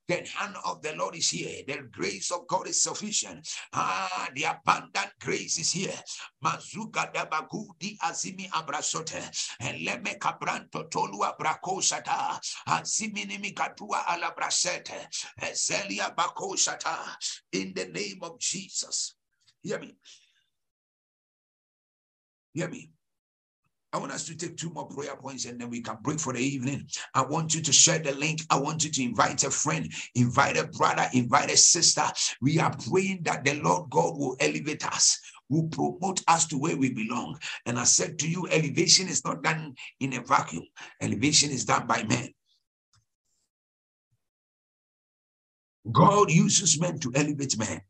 The 0.09 0.27
hand 0.37 0.57
of 0.67 0.83
the 0.83 0.95
Lord 0.97 1.17
is 1.17 1.31
here. 1.31 1.63
The 1.67 1.89
grace 1.93 2.31
of 2.31 2.47
God 2.49 2.69
is 2.69 2.83
sufficient. 2.83 3.49
Ah, 3.73 4.29
the 4.35 4.45
abundant 4.45 5.13
grace 5.21 5.59
is 5.59 5.73
here. 5.73 5.95
Mazuka 6.43 7.13
dabagudi 7.13 7.99
azimi 8.01 8.49
abrasote. 8.53 9.23
Eleme 9.61 10.19
kabranto 10.19 10.91
tolu 10.91 11.25
abrakosata. 11.25 12.41
Azimi 12.67 13.25
nimikatua 13.25 14.07
alabrasete. 14.07 15.09
Ezelia 15.43 16.15
bakosata. 16.15 16.99
In 17.53 17.73
the 17.75 17.87
name 17.87 18.19
of 18.23 18.39
Jesus. 18.39 19.15
Hear 19.63 19.81
me. 19.81 19.97
Hear 22.55 22.69
me. 22.69 22.91
I 23.93 23.99
want 23.99 24.13
us 24.13 24.27
to 24.27 24.37
take 24.37 24.57
two 24.59 24.69
more 24.71 24.87
prayer 24.87 25.17
points 25.17 25.47
and 25.47 25.59
then 25.59 25.71
we 25.71 25.81
can 25.81 25.97
break 26.03 26.21
for 26.21 26.35
the 26.35 26.41
evening. 26.41 26.87
I 27.15 27.23
want 27.23 27.55
you 27.55 27.63
to 27.63 27.73
share 27.73 27.99
the 27.99 28.13
link. 28.15 28.41
I 28.51 28.59
want 28.61 28.85
you 28.85 28.91
to 28.91 29.03
invite 29.03 29.43
a 29.45 29.51
friend, 29.51 29.91
invite 30.15 30.59
a 30.59 30.67
brother, 30.67 31.09
invite 31.15 31.51
a 31.51 31.57
sister. 31.57 32.03
We 32.43 32.59
are 32.59 32.75
praying 32.91 33.23
that 33.23 33.45
the 33.45 33.55
Lord 33.55 33.89
God 33.89 34.19
will 34.19 34.37
elevate 34.39 34.87
us, 34.87 35.19
will 35.49 35.69
promote 35.69 36.23
us 36.29 36.47
to 36.49 36.59
where 36.59 36.77
we 36.77 36.93
belong. 36.93 37.39
And 37.67 37.79
I 37.79 37.85
said 37.85 38.19
to 38.21 38.29
you, 38.29 38.47
elevation 38.49 39.09
is 39.09 39.25
not 39.25 39.43
done 39.43 39.75
in 40.01 40.15
a 40.15 40.21
vacuum, 40.21 40.65
elevation 41.01 41.51
is 41.51 41.65
done 41.65 41.87
by 41.87 42.03
men. 42.05 42.31
God 45.93 46.31
uses 46.31 46.81
men 46.81 46.99
to 47.01 47.13
elevate 47.15 47.59
men. 47.59 47.81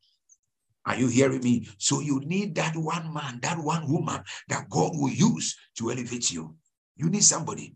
Are 0.85 0.97
you 0.97 1.09
hearing 1.09 1.41
me? 1.43 1.67
So 1.79 2.01
you 2.01 2.21
need 2.21 2.55
that 2.57 2.77
one 2.77 3.13
man, 3.13 3.41
that 3.43 3.59
one 3.59 3.91
woman 3.91 4.23
that 4.49 4.69
God 4.71 4.93
will 4.95 5.11
use 5.11 5.57
to 5.79 5.91
elevate 5.91 6.31
you. 6.31 6.55
You 6.97 7.11
need 7.11 7.25
somebody. 7.25 7.75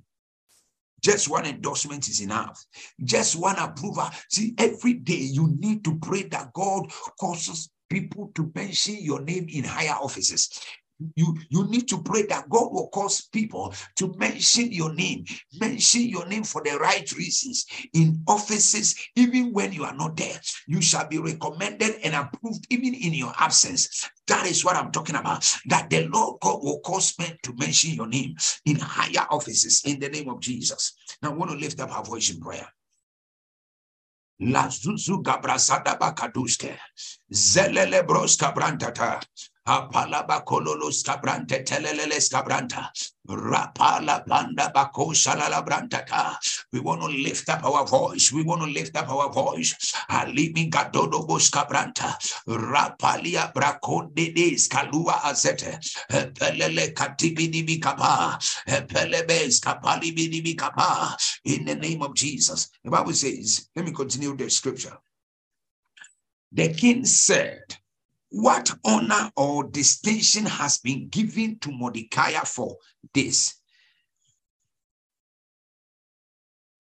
Just 1.03 1.29
one 1.29 1.47
endorsement 1.47 2.09
is 2.09 2.21
enough. 2.21 2.65
Just 3.03 3.35
one 3.35 3.57
approval. 3.57 4.09
See, 4.29 4.55
every 4.59 4.95
day 4.95 5.15
you 5.15 5.57
need 5.59 5.83
to 5.85 5.99
pray 5.99 6.25
that 6.25 6.53
God 6.53 6.91
causes 7.19 7.71
people 7.91 8.31
to 8.35 8.51
mention 8.55 8.97
your 9.01 9.21
name 9.21 9.47
in 9.53 9.65
higher 9.65 9.97
offices. 10.01 10.49
You 11.17 11.39
you 11.49 11.67
need 11.69 11.89
to 11.89 12.03
pray 12.03 12.25
that 12.27 12.49
god 12.51 12.73
will 12.73 12.89
cause 12.89 13.23
people 13.33 13.73
to 13.97 14.15
mention 14.19 14.71
your 14.71 14.93
name 14.93 15.25
mention 15.59 16.03
your 16.03 16.27
name 16.27 16.45
for 16.45 16.63
the 16.63 16.79
right 16.79 17.11
reasons 17.13 17.65
in 17.95 18.23
offices 18.29 18.95
even 19.17 19.53
when 19.55 19.73
you 19.73 19.85
are 19.85 19.95
not 19.97 20.17
there. 20.19 20.39
You 20.67 20.83
shall 20.83 21.09
be 21.09 21.19
recommended 21.19 21.97
and 22.05 22.15
approved 22.15 22.67
even 22.69 22.93
in 22.95 23.15
your 23.15 23.33
absence. 23.39 24.11
That 24.27 24.47
is 24.47 24.63
what 24.63 24.77
i'm 24.77 24.93
talking 24.93 25.17
about 25.17 25.51
that 25.67 25.89
the 25.89 26.07
lord 26.09 26.41
god 26.41 26.63
will 26.63 26.81
cause 26.81 27.15
men 27.19 27.37
to 27.45 27.55
mention 27.57 27.95
your 27.95 28.07
name 28.07 28.37
in 28.67 28.77
higher 28.79 29.27
offices 29.31 29.83
in 29.87 30.01
the 30.01 30.09
name 30.11 30.29
of 30.29 30.41
jesus. 30.41 30.93
Now 31.23 31.31
i 31.31 31.35
want 31.35 31.51
to 31.51 31.57
lift 31.57 31.81
up 31.81 31.97
our 31.97 32.05
voice 32.05 32.31
in 32.31 32.41
prayer. 32.41 32.69
Gabrasada 34.41 35.99
Bakaduske, 35.99 36.77
Zelele 37.33 38.07
Broska 38.07 38.53
Brantata, 38.53 39.21
Apalaba 39.71 40.43
kololos 40.45 41.05
cabrante 41.05 41.63
teleles 41.65 42.29
cabranta. 42.29 42.91
Rapala 43.29 44.27
banda 44.27 44.73
bako 44.75 45.13
shalala 45.13 45.65
brantata. 45.65 46.37
We 46.73 46.81
want 46.81 47.03
to 47.03 47.07
lift 47.07 47.49
up 47.49 47.63
our 47.65 47.87
voice. 47.87 48.33
We 48.33 48.43
want 48.43 48.63
to 48.63 48.67
lift 48.67 48.97
up 48.97 49.09
our 49.11 49.31
voice. 49.31 49.75
Alimi 50.11 50.71
gadodo 50.71 51.27
bos 51.29 51.51
cabranta. 51.51 52.17
Rapalia 52.49 53.53
brakonde 53.53 54.35
des 54.35 54.67
kalua 54.67 55.21
azete. 55.23 55.79
Pelele 56.11 56.93
katibidi 56.93 57.63
bikapa. 57.65 58.41
Pelebes 58.89 59.61
kapali 59.61 60.17
bidi 60.17 60.43
bikapa. 60.43 61.15
In 61.45 61.67
the 61.67 61.77
name 61.77 62.03
of 62.03 62.15
Jesus. 62.15 62.71
The 62.83 62.91
Bible 62.91 63.13
says, 63.13 63.69
let 63.77 63.85
me 63.85 63.93
continue 63.93 64.35
the 64.37 64.51
scripture. 64.51 64.97
The 66.53 66.75
king 66.75 67.05
said, 67.05 67.77
what 68.31 68.71
honor 68.85 69.31
or 69.37 69.65
distinction 69.65 70.47
has 70.47 70.79
been 70.79 71.09
given 71.09 71.59
to 71.61 71.71
Mordecai 71.71 72.33
for 72.45 72.77
this? 73.13 73.55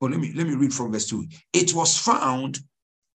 Well, 0.00 0.10
let 0.10 0.20
me 0.20 0.32
let 0.34 0.46
me 0.46 0.54
read 0.54 0.72
from 0.72 0.92
verse 0.92 1.06
2. 1.08 1.26
It 1.52 1.74
was 1.74 1.98
found 1.98 2.60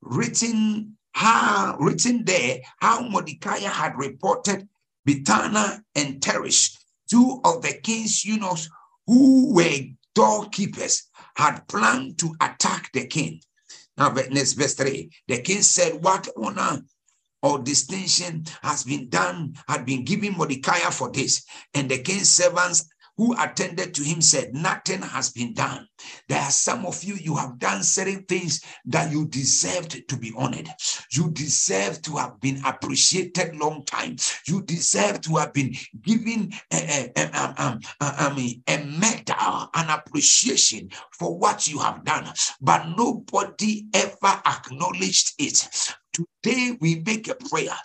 written 0.01 0.97
how 1.13 1.77
written 1.79 2.25
there 2.25 2.59
how 2.79 3.07
Mordecai 3.07 3.59
had 3.59 3.97
reported 3.97 4.67
Bitana 5.07 5.81
and 5.95 6.21
Teresh, 6.21 6.77
two 7.09 7.41
of 7.43 7.61
the 7.61 7.73
king's 7.81 8.23
eunuchs 8.23 8.69
who 9.07 9.53
were 9.53 9.79
doorkeepers, 10.13 11.03
had 11.35 11.67
planned 11.67 12.19
to 12.19 12.35
attack 12.41 12.91
the 12.93 13.07
king. 13.07 13.41
Now, 13.97 14.09
next 14.09 14.53
verse 14.53 14.73
3. 14.73 15.09
The 15.27 15.41
king 15.41 15.61
said, 15.61 16.03
What 16.03 16.27
honor 16.37 16.81
or 17.41 17.59
distinction 17.59 18.45
has 18.61 18.83
been 18.83 19.09
done, 19.09 19.55
had 19.67 19.85
been 19.85 20.03
given 20.03 20.33
Mordecai 20.33 20.79
for 20.91 21.11
this. 21.11 21.45
And 21.73 21.89
the 21.89 21.99
king's 21.99 22.29
servants 22.29 22.89
who 23.17 23.35
attended 23.39 23.93
to 23.93 24.03
him 24.03 24.21
said, 24.21 24.53
Nothing 24.53 25.01
has 25.01 25.31
been 25.31 25.53
done. 25.53 25.87
There 26.27 26.41
are 26.41 26.51
some 26.51 26.85
of 26.85 27.03
you, 27.03 27.15
you 27.15 27.35
have 27.35 27.59
done 27.59 27.83
certain 27.83 28.23
things 28.23 28.61
that 28.85 29.11
you 29.11 29.27
deserved 29.27 30.07
to 30.07 30.17
be 30.17 30.33
honored. 30.35 30.69
You 31.11 31.31
deserve 31.31 32.01
to 32.03 32.17
have 32.17 32.39
been 32.41 32.61
appreciated 32.65 33.55
long 33.55 33.83
time. 33.85 34.17
You 34.47 34.61
deserve 34.63 35.21
to 35.21 35.35
have 35.37 35.53
been 35.53 35.73
given 36.01 36.51
a, 36.71 37.11
a, 37.15 37.21
a, 37.21 37.79
a, 38.01 38.63
a 38.67 38.85
medal, 38.85 39.69
an 39.73 39.89
appreciation 39.89 40.89
for 41.17 41.37
what 41.37 41.67
you 41.67 41.79
have 41.79 42.03
done. 42.03 42.31
But 42.61 42.89
nobody 42.97 43.85
ever 43.93 44.41
acknowledged 44.45 45.33
it. 45.39 45.67
Today 46.15 46.77
we 46.81 47.03
make 47.05 47.27
a 47.29 47.35
prayer. 47.35 47.75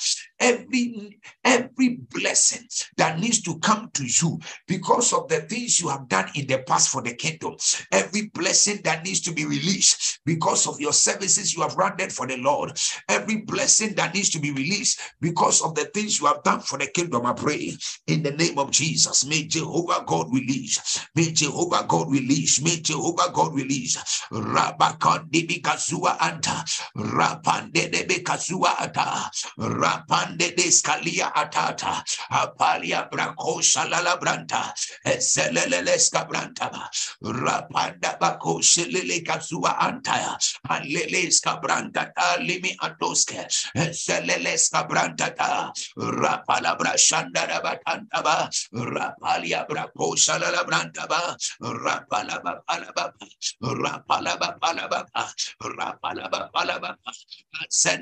Every 0.41 1.18
every 1.45 1.99
blessing 2.12 2.68
that 2.99 3.18
needs 3.20 3.43
to 3.43 3.59
come 3.61 3.91
to 3.95 4.05
you 4.07 4.39
because 4.68 5.12
of 5.12 5.28
the 5.28 5.43
things 5.43 5.81
you 5.81 5.89
have 5.89 6.09
done 6.09 6.28
in 6.37 6.47
the 6.47 6.59
past 6.61 6.91
for 6.91 7.03
the 7.03 7.14
kingdom, 7.14 7.57
every 7.93 8.28
blessing 8.35 8.81
that 8.85 9.05
needs 9.05 9.20
to 9.22 9.33
be 9.33 9.45
released 9.47 10.20
because 10.26 10.66
of 10.68 10.81
your 10.81 10.93
services 10.93 11.55
you 11.55 11.62
have 11.62 11.76
rendered 11.76 12.12
for 12.12 12.26
the 12.26 12.37
Lord, 12.39 12.78
every 13.09 13.39
blessing 13.43 13.95
that 13.97 14.14
needs 14.14 14.31
to 14.31 14.41
be 14.41 14.53
released 14.53 15.01
because 15.20 15.62
of 15.62 15.74
the 15.74 15.87
things 15.87 16.20
you 16.20 16.26
have 16.26 16.43
done 16.45 16.61
for 16.61 16.78
the 16.78 16.89
kingdom. 16.89 17.26
I 17.26 17.35
pray 17.35 17.74
in 18.07 18.22
the 18.22 18.33
name 18.33 18.59
of 18.59 18.70
Jesus. 18.70 19.26
May 19.26 19.45
Jehovah 19.45 20.05
God 20.07 20.28
release. 20.33 21.01
May 21.16 21.33
Jehovah 21.33 21.85
God 21.89 22.11
release. 22.11 22.62
May 22.62 22.76
Jehovah 22.81 23.31
God 23.33 23.55
release. 23.55 23.99
Rapande 28.21 28.25
kasua 28.25 28.79
ata 28.79 29.31
rapande 29.59 30.55
deskalia 30.57 31.33
atata 31.35 32.05
apalia 32.31 33.09
brako 33.11 33.61
shalala 33.62 34.18
branta 34.21 34.73
eselele 35.07 35.99
skabranta 35.99 36.71
rapanda 37.23 38.18
bako 38.21 38.61
shelele 38.62 39.25
kasua 39.25 39.77
antaya 39.81 40.37
skabranta 41.31 42.12
ta 42.14 42.37
limi 42.41 42.77
atoske 42.81 43.47
eselele 43.77 44.57
skabranta 44.59 45.35
ta 45.37 45.73
rapala 45.97 46.77
brashanda 46.79 47.47
rabatanta 47.49 48.23
ba 48.23 48.49
rapalia 48.75 49.66
brako 49.68 50.16
shalala 50.16 50.64
branta 50.66 51.07
ba 51.09 51.37
rapala 51.61 52.43
ba 52.43 52.61
pala 52.66 52.93
ba 52.95 53.12
rapala 53.62 54.37
ba 54.39 54.59
pala 54.61 54.89
ba 54.89 55.07
rapala 55.61 56.29
ba 56.31 56.51
pala 56.53 56.79
ba 56.81 56.97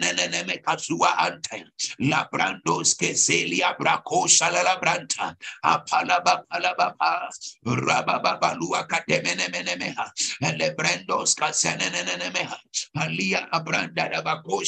senenene 0.09 0.63
kazua 0.63 1.17
ante. 1.19 1.65
La 1.99 2.29
brandos 2.31 2.95
que 2.95 3.15
zelia 3.15 3.77
brako 3.79 4.29
shalala 4.29 4.81
branta. 4.81 5.37
Apala 5.65 6.23
ba 6.25 6.45
pala 6.51 6.75
ba 6.79 6.95
pa. 6.99 7.29
Rababa 7.67 8.39
balua 8.41 8.87
katemene 8.87 9.49
mene 9.53 9.77
meha. 9.77 10.11
Ele 10.43 10.75
brandos 10.75 11.35
ka 11.35 11.53
senenene 11.53 12.33
meha. 12.33 12.57
Alia 12.97 13.49
abranda 13.53 14.11
da 14.11 14.23
bako 14.23 14.63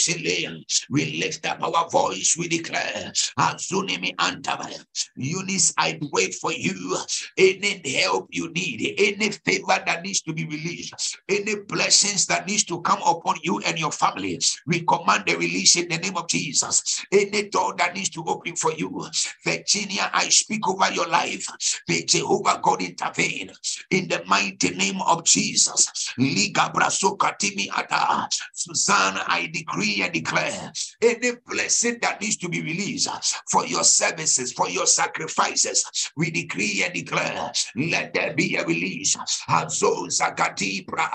we 0.90 1.06
lift 1.20 1.46
up 1.46 1.62
our 1.62 1.88
voice 1.90 2.36
we 2.38 2.48
declare. 2.48 3.12
Azunimi 3.38 4.14
antabaya 4.16 4.84
Eunice 5.16 5.72
I 5.78 5.98
wait 6.12 6.34
for 6.34 6.52
you. 6.52 6.96
Any 7.36 7.80
help 8.02 8.28
you 8.30 8.50
need 8.52 8.94
any 8.98 9.30
favor 9.30 9.78
that 9.86 10.02
needs 10.02 10.22
to 10.22 10.32
be 10.32 10.44
released, 10.44 11.18
any 11.28 11.56
blessings 11.56 12.26
that 12.26 12.46
needs 12.46 12.64
to 12.64 12.80
come 12.82 13.00
upon 13.06 13.36
you 13.42 13.60
and 13.60 13.78
your 13.78 13.92
family, 13.92 14.38
we 14.66 14.80
command 14.82 15.19
the 15.26 15.36
release 15.36 15.76
in 15.76 15.88
the 15.88 15.98
name 15.98 16.16
of 16.16 16.28
Jesus. 16.28 17.04
Any 17.12 17.48
door 17.48 17.74
that 17.78 17.94
needs 17.94 18.10
to 18.10 18.24
open 18.26 18.56
for 18.56 18.72
you, 18.72 19.06
Virginia, 19.44 20.10
I 20.12 20.28
speak 20.28 20.66
over 20.68 20.90
your 20.92 21.08
life. 21.08 21.46
May 21.88 22.04
Jehovah 22.04 22.60
God 22.62 22.82
intervene 22.82 23.50
in 23.90 24.08
the 24.08 24.22
mighty 24.26 24.70
name 24.70 25.00
of 25.02 25.24
Jesus. 25.24 26.12
Liga 26.18 26.70
Brasokatimi 26.74 27.68
Ada. 27.76 28.28
Susanna, 28.54 29.24
I 29.26 29.50
decree 29.52 30.02
and 30.02 30.12
declare 30.12 30.72
any 31.02 31.32
blessing 31.46 31.98
that 32.02 32.20
needs 32.20 32.36
to 32.38 32.48
be 32.48 32.62
released 32.62 33.08
for 33.50 33.66
your 33.66 33.84
services, 33.84 34.52
for 34.52 34.68
your 34.68 34.86
sacrifices, 34.86 36.10
we 36.16 36.30
decree 36.30 36.82
and 36.84 36.94
declare, 36.94 37.52
let 37.76 38.14
there 38.14 38.34
be 38.34 38.56
a 38.56 38.64
release. 38.66 39.16
Azo 39.48 40.06
Zakati 40.06 40.86
Bra 40.86 41.08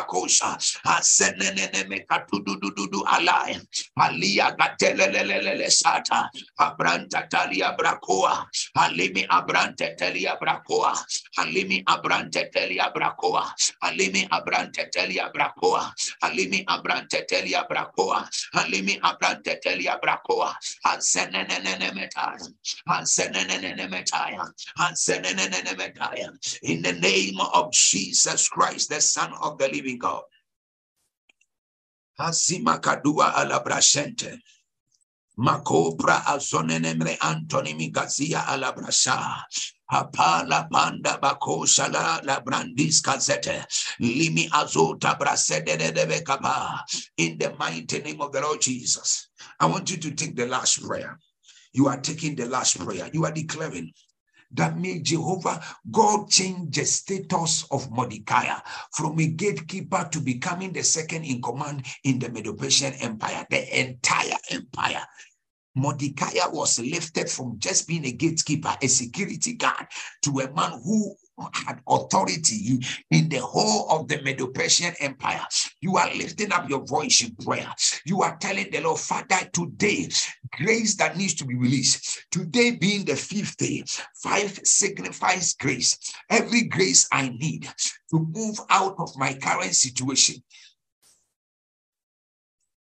Bakosha, 0.00 0.56
Asenene 0.86 1.84
Mekatudududu 1.88 3.04
Alai, 3.06 3.60
Alia 3.98 4.54
Gatelele 4.56 5.66
Sata, 5.70 6.28
Abranta 6.58 7.28
Talia 7.28 7.76
Brakoa, 7.78 8.46
Alimi 8.76 9.26
Abrante 9.28 9.96
Telia 9.96 10.38
Brakoa, 10.40 10.94
Alimi 11.38 11.84
Abrante 11.84 12.50
Telia 12.52 12.92
Brakoa, 12.94 13.52
Alimi 13.84 14.28
Abrante 14.28 14.90
Telia 14.90 15.30
Brakoa, 15.32 15.92
Alimi 16.24 16.64
Abrante 16.66 17.26
Telia 17.28 17.66
Brakoa, 17.68 18.28
Alimi 18.54 19.00
Abrante 19.00 19.60
Telia 19.62 19.98
Brakoa, 20.00 20.54
Ansenene 20.86 21.92
Metaya, 21.92 22.48
Ansenene 22.88 23.88
Metaya, 23.88 24.48
Ansenene 24.78 25.76
Metaya, 25.76 26.30
in 26.62 26.82
the 26.82 26.92
name 26.92 27.38
of 27.54 27.72
Jesus 27.72 28.48
Christ, 28.48 28.90
the 28.90 29.00
Son 29.00 29.32
of 29.42 29.58
the 29.58 29.68
living 29.68 29.89
God. 29.98 30.24
Azima 32.20 32.80
Kadua 32.80 33.34
Alabrasente. 33.34 34.38
Makobra 35.38 36.24
azonenemre 36.26 37.18
Antoni 37.18 37.74
Migazia 37.74 38.46
alabrasha. 38.46 39.42
Apala 39.92 40.68
panda 40.70 41.18
bakosha 41.20 41.92
la 41.92 42.20
la 42.24 42.40
brandis 42.40 43.02
kazete. 43.02 43.66
Limi 44.00 44.48
azota 44.50 45.18
brasede 45.18 45.78
de 45.78 46.06
bekaba. 46.06 46.80
In 47.18 47.38
the 47.38 47.54
mighty 47.58 48.00
name 48.00 48.20
of 48.20 48.32
the 48.32 48.40
Lord 48.40 48.60
Jesus. 48.60 49.28
I 49.60 49.66
want 49.66 49.90
you 49.90 49.96
to 49.98 50.12
take 50.12 50.36
the 50.36 50.46
last 50.46 50.86
prayer. 50.86 51.18
You 51.72 51.88
are 51.88 52.00
taking 52.00 52.36
the 52.36 52.46
last 52.46 52.78
prayer. 52.78 53.10
You 53.12 53.24
are 53.26 53.32
declaring, 53.32 53.92
that 54.52 54.78
may 54.78 55.00
Jehovah 55.00 55.62
God 55.90 56.28
change 56.28 56.76
the 56.76 56.84
status 56.84 57.64
of 57.70 57.90
Mordecai 57.90 58.46
from 58.92 59.18
a 59.20 59.26
gatekeeper 59.26 60.08
to 60.12 60.20
becoming 60.20 60.72
the 60.72 60.82
second 60.82 61.24
in 61.24 61.40
command 61.42 61.86
in 62.04 62.18
the 62.18 62.28
Medo-Persian 62.28 62.94
Empire, 62.94 63.46
the 63.50 63.80
entire 63.80 64.38
empire. 64.50 65.06
Mordecai 65.74 66.32
was 66.52 66.78
lifted 66.78 67.30
from 67.30 67.58
just 67.58 67.86
being 67.86 68.04
a 68.04 68.12
gatekeeper, 68.12 68.74
a 68.82 68.86
security 68.88 69.54
guard, 69.54 69.86
to 70.22 70.40
a 70.40 70.52
man 70.52 70.80
who 70.84 71.14
had 71.54 71.80
authority 71.88 72.80
in 73.10 73.28
the 73.28 73.38
whole 73.38 73.88
of 73.88 74.08
the 74.08 74.20
Medo-Persian 74.22 74.94
Empire. 75.00 75.44
You 75.80 75.96
are 75.96 76.12
lifting 76.14 76.52
up 76.52 76.68
your 76.68 76.84
voice 76.84 77.22
in 77.22 77.34
prayer. 77.36 77.72
You 78.04 78.22
are 78.22 78.36
telling 78.36 78.70
the 78.70 78.80
Lord, 78.80 78.98
Father, 78.98 79.48
today, 79.52 80.10
grace 80.52 80.96
that 80.96 81.16
needs 81.16 81.34
to 81.34 81.46
be 81.46 81.54
released. 81.54 82.26
Today 82.30 82.72
being 82.72 83.04
the 83.04 83.16
fifth 83.16 83.56
day, 83.56 83.84
five 84.22 84.58
signifies 84.64 85.54
grace. 85.54 85.96
Every 86.28 86.64
grace 86.64 87.08
I 87.12 87.30
need 87.30 87.68
to 88.10 88.18
move 88.34 88.60
out 88.68 88.96
of 88.98 89.16
my 89.16 89.34
current 89.34 89.74
situation 89.74 90.42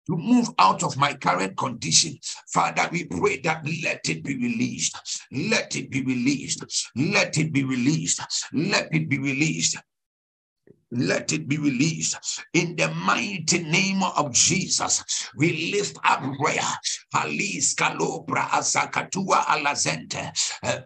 to 0.06 0.16
move 0.16 0.48
out 0.58 0.82
of 0.82 0.96
my 0.96 1.14
current 1.14 1.56
condition. 1.56 2.18
Father, 2.48 2.88
we 2.92 3.04
pray 3.04 3.40
that 3.40 3.66
let 3.82 4.08
it 4.08 4.22
be 4.22 4.36
released. 4.36 5.26
Let 5.32 5.74
it 5.76 5.90
be 5.90 6.02
released. 6.02 6.90
Let 6.96 7.38
it 7.38 7.52
be 7.52 7.64
released. 7.64 8.20
Let 8.52 8.94
it 8.94 9.08
be 9.08 9.18
released. 9.18 9.76
Let 10.92 11.32
it 11.32 11.48
be 11.48 11.58
released 11.58 12.16
in 12.54 12.76
the 12.76 12.88
mighty 12.88 13.58
name 13.62 14.02
of 14.02 14.32
Jesus. 14.32 15.04
We 15.36 15.72
lift 15.72 15.98
up 16.04 16.22
prayer. 16.38 16.62
Alazente. 19.48 20.32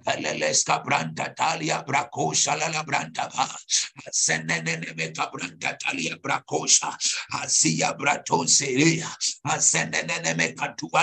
Peleleska 0.06 0.82
branta 0.84 1.34
talia 1.36 1.84
brakosha 1.86 2.56
la 2.58 2.82
branta 2.84 3.28
branta 5.32 5.78
talia. 5.78 6.16
Asia 7.34 7.94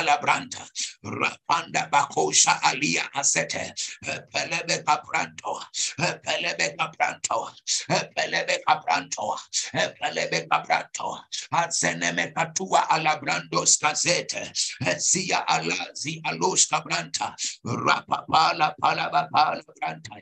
la 0.06 0.18
branta. 0.18 0.68
Rapanda 1.06 1.89
bakosha 1.91 2.60
alia 2.64 3.04
asete. 3.16 3.74
Pelebe 4.34 4.84
kapranto. 4.84 5.62
Pelebe 5.98 6.76
kapranto. 6.78 7.50
Pelebe 8.16 8.60
kapranto 8.88 9.17
capranto, 9.17 9.38
Pelebe 9.99 10.47
capranto, 10.47 11.19
Azeneme 11.51 12.33
catua 12.33 12.88
alabrandos 12.89 13.77
casete, 13.77 14.51
Zia 14.99 15.45
alazi 15.47 16.21
alos 16.25 16.67
cabranta, 16.67 17.35
Rapapala 17.65 18.73
palaba 18.81 19.27
pala 19.31 19.61
branta, 19.79 20.21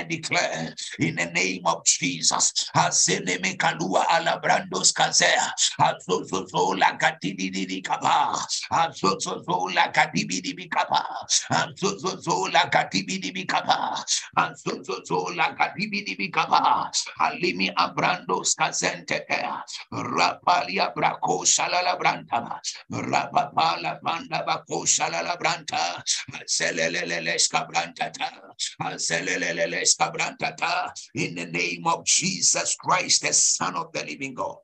and 0.01 0.09
declare 0.09 0.73
in 0.99 1.15
the 1.15 1.25
name 1.25 1.61
of 1.65 1.85
Jesus. 1.85 2.69
Aseneme 2.75 3.57
kalua 3.57 4.05
alabrandos 4.09 4.93
casea, 4.93 5.53
Azozo 5.79 6.77
la 6.77 6.97
catididi 6.97 7.83
capa, 7.83 8.45
Azozo 8.71 9.73
la 9.73 9.91
catibidi 9.91 10.69
capa, 10.69 11.05
Azozo 11.51 12.51
la 12.51 12.69
catibidi 12.69 13.47
capa, 13.47 14.03
Azozo 14.37 15.35
la 15.35 15.53
catibidi 15.55 16.31
capa, 16.31 16.91
Alimi 17.19 17.69
abrandos 17.77 18.55
casente, 18.55 19.25
Rapalia 19.91 20.93
braco 20.95 21.45
shalala 21.45 21.97
branta, 21.97 22.59
Rapapala 22.91 23.99
banda 24.01 24.43
baco 24.47 24.85
shalala 24.85 25.37
branta, 25.39 26.03
Selelele 26.45 27.37
scabranta, 27.37 28.11
Selelele 28.97 29.85
scabranta, 29.85 29.90
in 31.15 31.35
the 31.35 31.45
name 31.45 31.87
of 31.87 32.05
Jesus 32.05 32.75
Christ, 32.75 33.23
the 33.23 33.33
Son 33.33 33.75
of 33.75 33.91
the 33.93 34.05
living 34.05 34.33
God. 34.33 34.57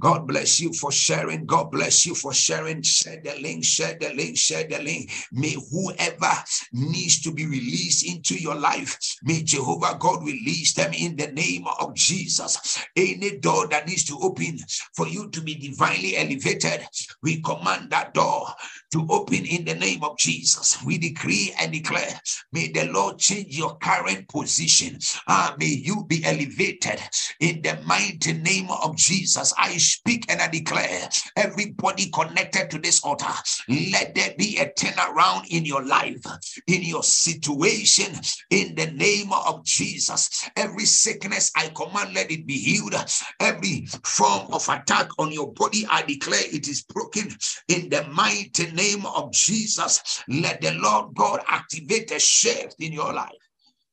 God 0.00 0.28
bless 0.28 0.60
you 0.60 0.74
for 0.74 0.92
sharing. 0.92 1.46
God 1.46 1.72
bless 1.72 2.06
you 2.06 2.16
for 2.16 2.34
sharing. 2.34 2.82
Share 2.82 3.22
the 3.24 3.36
link, 3.42 3.64
share 3.64 3.96
the 4.00 4.14
link, 4.14 4.38
share 4.38 4.64
the 4.68 4.80
link. 4.82 5.10
May 5.32 5.56
whoever 5.72 6.32
needs 6.72 7.22
to 7.22 7.32
be 7.32 7.46
released 7.46 8.06
into 8.06 8.36
your 8.36 8.56
life, 8.56 8.98
may 9.24 9.42
Jehovah 9.44 9.96
God 10.00 10.24
release 10.24 10.74
them 10.74 10.92
in 10.94 11.16
the 11.16 11.28
name 11.32 11.66
of 11.80 11.94
Jesus. 11.96 12.78
Any 12.96 13.38
door 13.38 13.68
that 13.68 13.88
needs 13.88 14.04
to 14.06 14.18
open 14.22 14.58
for 14.96 15.08
you 15.08 15.30
to 15.30 15.42
be 15.42 15.56
divinely 15.56 16.16
elevated, 16.18 16.86
we 17.22 17.42
command 17.42 17.90
that 17.90 18.14
door 18.14 18.48
to 18.92 19.06
open 19.10 19.46
in 19.46 19.64
the 19.66 19.74
name 19.74 20.04
of 20.04 20.18
Jesus. 20.18 20.82
We 20.84 20.98
decree 20.98 21.54
and 21.60 21.72
declare, 21.72 22.20
may 22.52 22.68
the 22.68 22.86
Lord 22.86 23.18
change 23.18 23.56
your 23.58 23.76
current 23.78 24.28
position. 24.28 24.98
Ah, 25.28 25.56
may 25.58 25.66
you 25.66 26.04
be 26.08 26.24
elevated 26.24 27.00
in 27.40 27.62
the 27.62 27.80
mighty 27.86 28.34
name 28.34 28.68
of 28.70 28.96
Jesus. 28.96 29.54
I 29.58 29.78
speak 29.90 30.26
and 30.28 30.40
I 30.40 30.48
declare 30.48 31.08
everybody 31.36 32.10
connected 32.10 32.70
to 32.70 32.78
this 32.78 33.02
altar, 33.04 33.32
let 33.68 34.14
there 34.14 34.34
be 34.38 34.58
a 34.58 34.66
turnaround 34.72 35.46
in 35.48 35.64
your 35.64 35.84
life, 35.84 36.22
in 36.66 36.82
your 36.82 37.02
situation, 37.02 38.14
in 38.50 38.74
the 38.74 38.90
name 38.92 39.32
of 39.32 39.64
Jesus. 39.64 40.48
Every 40.56 40.84
sickness, 40.84 41.50
I 41.56 41.68
command, 41.68 42.14
let 42.14 42.30
it 42.30 42.46
be 42.46 42.58
healed. 42.58 42.94
Every 43.40 43.86
form 44.04 44.52
of 44.52 44.68
attack 44.68 45.08
on 45.18 45.32
your 45.32 45.52
body, 45.52 45.86
I 45.90 46.02
declare 46.02 46.42
it 46.44 46.68
is 46.68 46.82
broken 46.82 47.28
in 47.68 47.88
the 47.88 48.06
mighty 48.08 48.70
name 48.72 49.06
of 49.06 49.32
Jesus. 49.32 50.22
Let 50.28 50.60
the 50.60 50.72
Lord 50.72 51.14
God 51.14 51.40
activate 51.46 52.10
a 52.12 52.18
shift 52.18 52.76
in 52.78 52.92
your 52.92 53.12
life. 53.12 53.30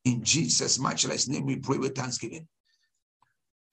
In 0.04 0.22
Jesus' 0.22 0.78
matchless 0.78 1.28
name, 1.28 1.46
we 1.46 1.56
pray 1.56 1.78
with 1.78 1.94
thanksgiving. 1.94 2.46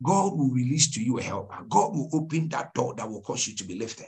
God 0.04 0.38
will 0.38 0.50
release 0.50 0.92
to 0.92 1.04
you 1.04 1.20
a 1.20 1.24
helper. 1.24 1.64
God 1.70 1.96
will 1.96 2.10
open 2.14 2.50
that 2.50 2.74
door 2.74 2.94
that 2.96 3.10
will 3.10 3.22
cause 3.22 3.48
you 3.48 3.56
to 3.56 3.64
be 3.64 3.78
lifted. 3.78 4.08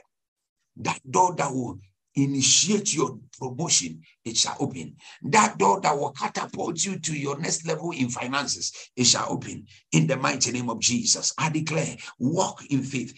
That 0.76 1.00
door 1.10 1.34
that 1.36 1.52
will 1.52 1.78
initiate 2.14 2.94
your 2.94 3.18
promotion, 3.38 4.02
it 4.24 4.36
shall 4.36 4.56
open. 4.60 4.96
That 5.22 5.58
door 5.58 5.80
that 5.80 5.96
will 5.96 6.10
catapult 6.10 6.84
you 6.84 6.98
to 6.98 7.16
your 7.16 7.38
next 7.38 7.66
level 7.66 7.92
in 7.92 8.08
finances, 8.08 8.72
it 8.96 9.04
shall 9.04 9.30
open. 9.30 9.66
In 9.92 10.06
the 10.06 10.16
mighty 10.16 10.52
name 10.52 10.68
of 10.68 10.80
Jesus, 10.80 11.32
I 11.38 11.50
declare, 11.50 11.96
walk 12.18 12.64
in 12.70 12.82
faith. 12.82 13.14